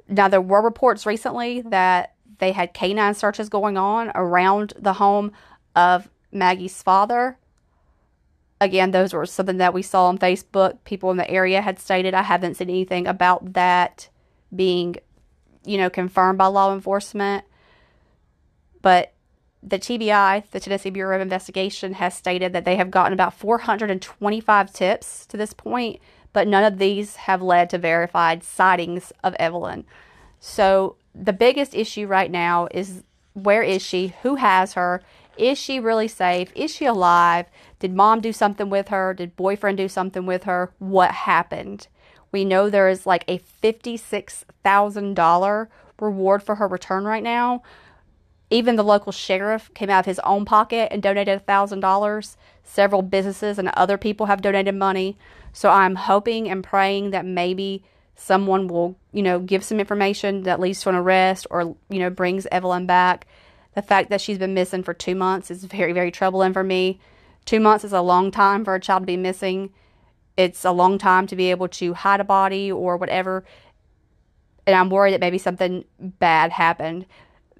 Now, 0.08 0.28
there 0.28 0.40
were 0.40 0.62
reports 0.62 1.04
recently 1.04 1.60
that 1.62 2.14
they 2.38 2.52
had 2.52 2.72
canine 2.72 3.14
searches 3.14 3.48
going 3.48 3.76
on 3.76 4.10
around 4.14 4.72
the 4.78 4.94
home 4.94 5.32
of 5.76 6.08
Maggie's 6.32 6.82
father. 6.82 7.38
Again, 8.60 8.90
those 8.90 9.12
were 9.12 9.26
something 9.26 9.58
that 9.58 9.74
we 9.74 9.82
saw 9.82 10.06
on 10.06 10.18
Facebook. 10.18 10.78
People 10.84 11.10
in 11.10 11.16
the 11.16 11.30
area 11.30 11.60
had 11.60 11.78
stated. 11.78 12.14
I 12.14 12.22
haven't 12.22 12.56
seen 12.56 12.70
anything 12.70 13.06
about 13.06 13.52
that 13.52 14.08
being, 14.54 14.96
you 15.64 15.78
know, 15.78 15.90
confirmed 15.90 16.38
by 16.38 16.46
law 16.46 16.72
enforcement. 16.72 17.44
But 18.82 19.12
the 19.62 19.78
TBI, 19.78 20.50
the 20.50 20.60
Tennessee 20.60 20.90
Bureau 20.90 21.16
of 21.16 21.22
Investigation, 21.22 21.94
has 21.94 22.14
stated 22.14 22.52
that 22.52 22.64
they 22.64 22.76
have 22.76 22.90
gotten 22.90 23.12
about 23.12 23.34
425 23.34 24.72
tips 24.72 25.26
to 25.26 25.36
this 25.36 25.52
point 25.52 26.00
but 26.32 26.48
none 26.48 26.64
of 26.64 26.78
these 26.78 27.16
have 27.16 27.42
led 27.42 27.68
to 27.70 27.78
verified 27.78 28.44
sightings 28.44 29.12
of 29.22 29.34
Evelyn. 29.34 29.84
So 30.40 30.96
the 31.14 31.32
biggest 31.32 31.74
issue 31.74 32.06
right 32.06 32.30
now 32.30 32.68
is 32.70 33.02
where 33.32 33.62
is 33.62 33.80
she? 33.82 34.14
Who 34.22 34.34
has 34.36 34.74
her? 34.74 35.02
Is 35.36 35.58
she 35.58 35.80
really 35.80 36.08
safe? 36.08 36.52
Is 36.54 36.74
she 36.74 36.84
alive? 36.84 37.46
Did 37.78 37.94
mom 37.94 38.20
do 38.20 38.32
something 38.32 38.70
with 38.70 38.88
her? 38.88 39.14
Did 39.14 39.36
boyfriend 39.36 39.78
do 39.78 39.88
something 39.88 40.26
with 40.26 40.42
her? 40.44 40.72
What 40.78 41.12
happened? 41.12 41.88
We 42.32 42.44
know 42.44 42.68
there 42.68 42.88
is 42.88 43.06
like 43.06 43.24
a 43.28 43.38
$56,000 43.62 45.68
reward 46.00 46.42
for 46.42 46.56
her 46.56 46.68
return 46.68 47.04
right 47.04 47.22
now. 47.22 47.62
Even 48.50 48.76
the 48.76 48.82
local 48.82 49.12
sheriff 49.12 49.70
came 49.74 49.90
out 49.90 50.00
of 50.00 50.06
his 50.06 50.20
own 50.20 50.44
pocket 50.44 50.88
and 50.90 51.02
donated 51.02 51.46
$1,000. 51.46 52.36
Several 52.64 53.02
businesses 53.02 53.58
and 53.58 53.68
other 53.68 53.98
people 53.98 54.26
have 54.26 54.40
donated 54.40 54.74
money. 54.74 55.18
So 55.52 55.70
I'm 55.70 55.96
hoping 55.96 56.48
and 56.48 56.64
praying 56.64 57.10
that 57.10 57.26
maybe 57.26 57.84
someone 58.14 58.66
will, 58.66 58.96
you 59.12 59.22
know, 59.22 59.38
give 59.38 59.64
some 59.64 59.80
information 59.80 60.42
that 60.42 60.60
leads 60.60 60.80
to 60.82 60.88
an 60.88 60.94
arrest 60.94 61.46
or, 61.50 61.76
you 61.88 61.98
know, 61.98 62.10
brings 62.10 62.46
Evelyn 62.50 62.86
back. 62.86 63.26
The 63.74 63.82
fact 63.82 64.10
that 64.10 64.20
she's 64.20 64.38
been 64.38 64.54
missing 64.54 64.82
for 64.82 64.94
two 64.94 65.14
months 65.14 65.50
is 65.50 65.64
very, 65.64 65.92
very 65.92 66.10
troubling 66.10 66.52
for 66.52 66.64
me. 66.64 67.00
Two 67.44 67.60
months 67.60 67.84
is 67.84 67.92
a 67.92 68.00
long 68.00 68.30
time 68.30 68.64
for 68.64 68.74
a 68.74 68.80
child 68.80 69.02
to 69.02 69.06
be 69.06 69.16
missing. 69.16 69.70
It's 70.36 70.64
a 70.64 70.72
long 70.72 70.98
time 70.98 71.26
to 71.28 71.36
be 71.36 71.50
able 71.50 71.68
to 71.68 71.94
hide 71.94 72.20
a 72.20 72.24
body 72.24 72.72
or 72.72 72.96
whatever. 72.96 73.44
And 74.66 74.76
I'm 74.76 74.90
worried 74.90 75.12
that 75.12 75.20
maybe 75.20 75.38
something 75.38 75.84
bad 75.98 76.52
happened. 76.52 77.06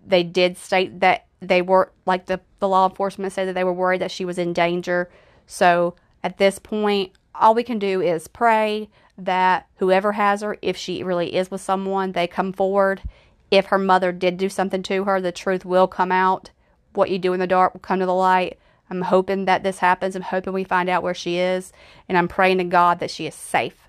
They 0.08 0.22
did 0.22 0.56
state 0.56 1.00
that 1.00 1.26
they 1.40 1.62
were, 1.62 1.92
like 2.06 2.26
the, 2.26 2.40
the 2.58 2.68
law 2.68 2.88
enforcement 2.88 3.32
said, 3.32 3.46
that 3.46 3.54
they 3.54 3.64
were 3.64 3.72
worried 3.72 4.00
that 4.00 4.10
she 4.10 4.24
was 4.24 4.38
in 4.38 4.52
danger. 4.52 5.08
So 5.46 5.94
at 6.22 6.38
this 6.38 6.58
point, 6.58 7.12
all 7.34 7.54
we 7.54 7.62
can 7.62 7.78
do 7.78 8.00
is 8.00 8.26
pray 8.26 8.88
that 9.16 9.66
whoever 9.76 10.12
has 10.12 10.42
her, 10.42 10.56
if 10.62 10.76
she 10.76 11.02
really 11.02 11.34
is 11.36 11.50
with 11.50 11.60
someone, 11.60 12.12
they 12.12 12.26
come 12.26 12.52
forward. 12.52 13.02
If 13.50 13.66
her 13.66 13.78
mother 13.78 14.12
did 14.12 14.36
do 14.36 14.48
something 14.48 14.82
to 14.84 15.04
her, 15.04 15.20
the 15.20 15.32
truth 15.32 15.64
will 15.64 15.86
come 15.86 16.10
out. 16.10 16.50
What 16.94 17.10
you 17.10 17.18
do 17.18 17.32
in 17.32 17.40
the 17.40 17.46
dark 17.46 17.74
will 17.74 17.80
come 17.80 18.00
to 18.00 18.06
the 18.06 18.14
light. 18.14 18.58
I'm 18.90 19.02
hoping 19.02 19.44
that 19.44 19.62
this 19.62 19.78
happens. 19.78 20.16
I'm 20.16 20.22
hoping 20.22 20.52
we 20.52 20.64
find 20.64 20.88
out 20.88 21.02
where 21.02 21.14
she 21.14 21.38
is. 21.38 21.72
And 22.08 22.16
I'm 22.16 22.28
praying 22.28 22.58
to 22.58 22.64
God 22.64 23.00
that 23.00 23.10
she 23.10 23.26
is 23.26 23.34
safe. 23.34 23.88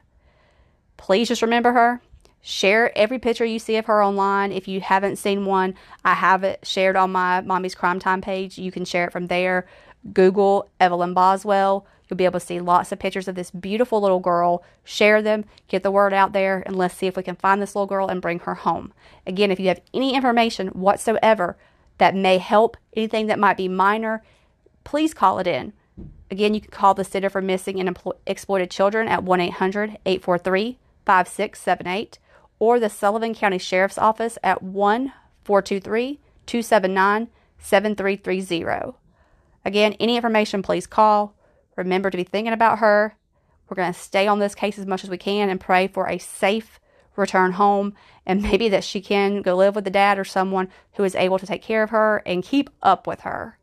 Please 0.98 1.30
just 1.30 1.42
remember 1.42 1.72
her. 1.72 2.02
Share 2.42 2.98
every 2.98 3.20
picture 3.20 3.46
you 3.46 3.60
see 3.60 3.76
of 3.76 3.86
her 3.86 4.04
online. 4.04 4.52
If 4.52 4.68
you 4.68 4.82
haven't 4.82 5.18
seen 5.18 5.46
one, 5.46 5.76
I 6.06 6.14
have 6.14 6.44
it 6.44 6.60
shared 6.64 6.96
on 6.96 7.12
my 7.12 7.42
Mommy's 7.42 7.76
Crime 7.76 8.00
Time 8.00 8.22
page. 8.22 8.58
You 8.58 8.72
can 8.72 8.86
share 8.86 9.06
it 9.06 9.12
from 9.12 9.28
there. 9.28 9.68
Google 10.14 10.70
Evelyn 10.80 11.14
Boswell. 11.14 11.86
You'll 12.08 12.18
be 12.18 12.26
able 12.26 12.40
to 12.40 12.46
see 12.46 12.60
lots 12.60 12.92
of 12.92 13.00
pictures 13.00 13.28
of 13.28 13.36
this 13.36 13.52
beautiful 13.52 14.02
little 14.02 14.20
girl. 14.20 14.64
Share 14.84 15.22
them, 15.22 15.46
get 15.68 15.84
the 15.84 15.92
word 15.92 16.14
out 16.14 16.34
there, 16.34 16.64
and 16.66 16.76
let's 16.76 16.96
see 16.96 17.06
if 17.08 17.16
we 17.16 17.24
can 17.24 17.36
find 17.36 17.62
this 17.62 17.76
little 17.76 17.86
girl 17.86 18.08
and 18.08 18.22
bring 18.22 18.40
her 18.40 18.56
home. 18.56 18.94
Again, 19.28 19.52
if 19.52 19.60
you 19.60 19.68
have 19.68 19.82
any 19.94 20.16
information 20.16 20.70
whatsoever 20.70 21.58
that 22.00 22.16
may 22.16 22.40
help, 22.40 22.78
anything 22.96 23.28
that 23.28 23.38
might 23.38 23.58
be 23.58 23.68
minor, 23.68 24.24
please 24.84 25.14
call 25.14 25.38
it 25.38 25.46
in. 25.46 25.74
Again, 26.32 26.54
you 26.54 26.62
can 26.62 26.72
call 26.72 26.94
the 26.94 27.04
Center 27.04 27.30
for 27.30 27.42
Missing 27.42 27.80
and 27.80 27.96
Exploited 28.26 28.72
Children 28.72 29.08
at 29.08 29.24
1 29.24 29.42
800 29.42 29.98
843 30.06 30.78
5678 31.06 32.20
or 32.60 32.80
the 32.80 32.90
Sullivan 32.90 33.34
County 33.34 33.58
Sheriff's 33.58 33.98
Office 33.98 34.38
at 34.44 34.62
1 34.62 35.14
423 35.44 36.20
279 36.46 37.30
7330. 37.58 38.98
Again, 39.66 39.94
any 40.00 40.16
information, 40.16 40.62
please 40.62 40.88
call. 40.88 41.36
Remember 41.76 42.10
to 42.10 42.18
be 42.18 42.24
thinking 42.24 42.54
about 42.54 42.80
her. 42.80 43.16
We're 43.68 43.76
going 43.76 43.94
to 43.94 44.00
stay 44.00 44.28
on 44.28 44.40
this 44.40 44.56
case 44.56 44.78
as 44.78 44.86
much 44.86 45.04
as 45.04 45.10
we 45.10 45.18
can 45.18 45.50
and 45.50 45.60
pray 45.60 45.88
for 45.88 46.08
a 46.08 46.18
safe 46.18 46.80
return 47.16 47.54
home 47.54 47.94
and 48.26 48.42
maybe 48.44 48.70
that 48.70 48.84
she 48.84 49.02
can 49.02 49.42
go 49.42 49.56
live 49.56 49.76
with 49.76 49.84
the 49.84 49.92
dad 49.92 50.18
or 50.18 50.26
someone 50.26 50.70
who 50.94 51.04
is 51.04 51.16
able 51.16 51.40
to 51.40 51.46
take 51.46 51.62
care 51.62 51.84
of 51.84 51.90
her 51.90 52.22
and 52.26 52.44
keep 52.44 52.70
up 52.82 53.06
with 53.06 53.22
her. 53.22 53.58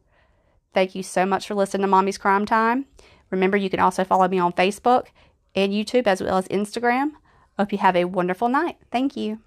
Thank 0.75 0.95
you 0.95 1.03
so 1.03 1.25
much 1.25 1.47
for 1.47 1.55
listening 1.55 1.83
to 1.83 1.89
Mommy's 1.89 2.19
Crime 2.19 2.45
Time. 2.45 2.87
Remember, 3.31 3.57
you 3.57 3.71
can 3.71 3.81
also 3.81 4.05
follow 4.05 4.29
me 4.29 4.39
on 4.39 4.53
Facebook 4.53 5.07
and 5.55 5.73
YouTube 5.73 6.07
as 6.07 6.23
well 6.23 6.37
as 6.37 6.47
Instagram. 6.49 7.13
Hope 7.59 7.73
you 7.73 7.79
have 7.79 7.97
a 7.97 8.05
wonderful 8.05 8.49
night. 8.49 8.77
Thank 8.91 9.17
you. 9.17 9.41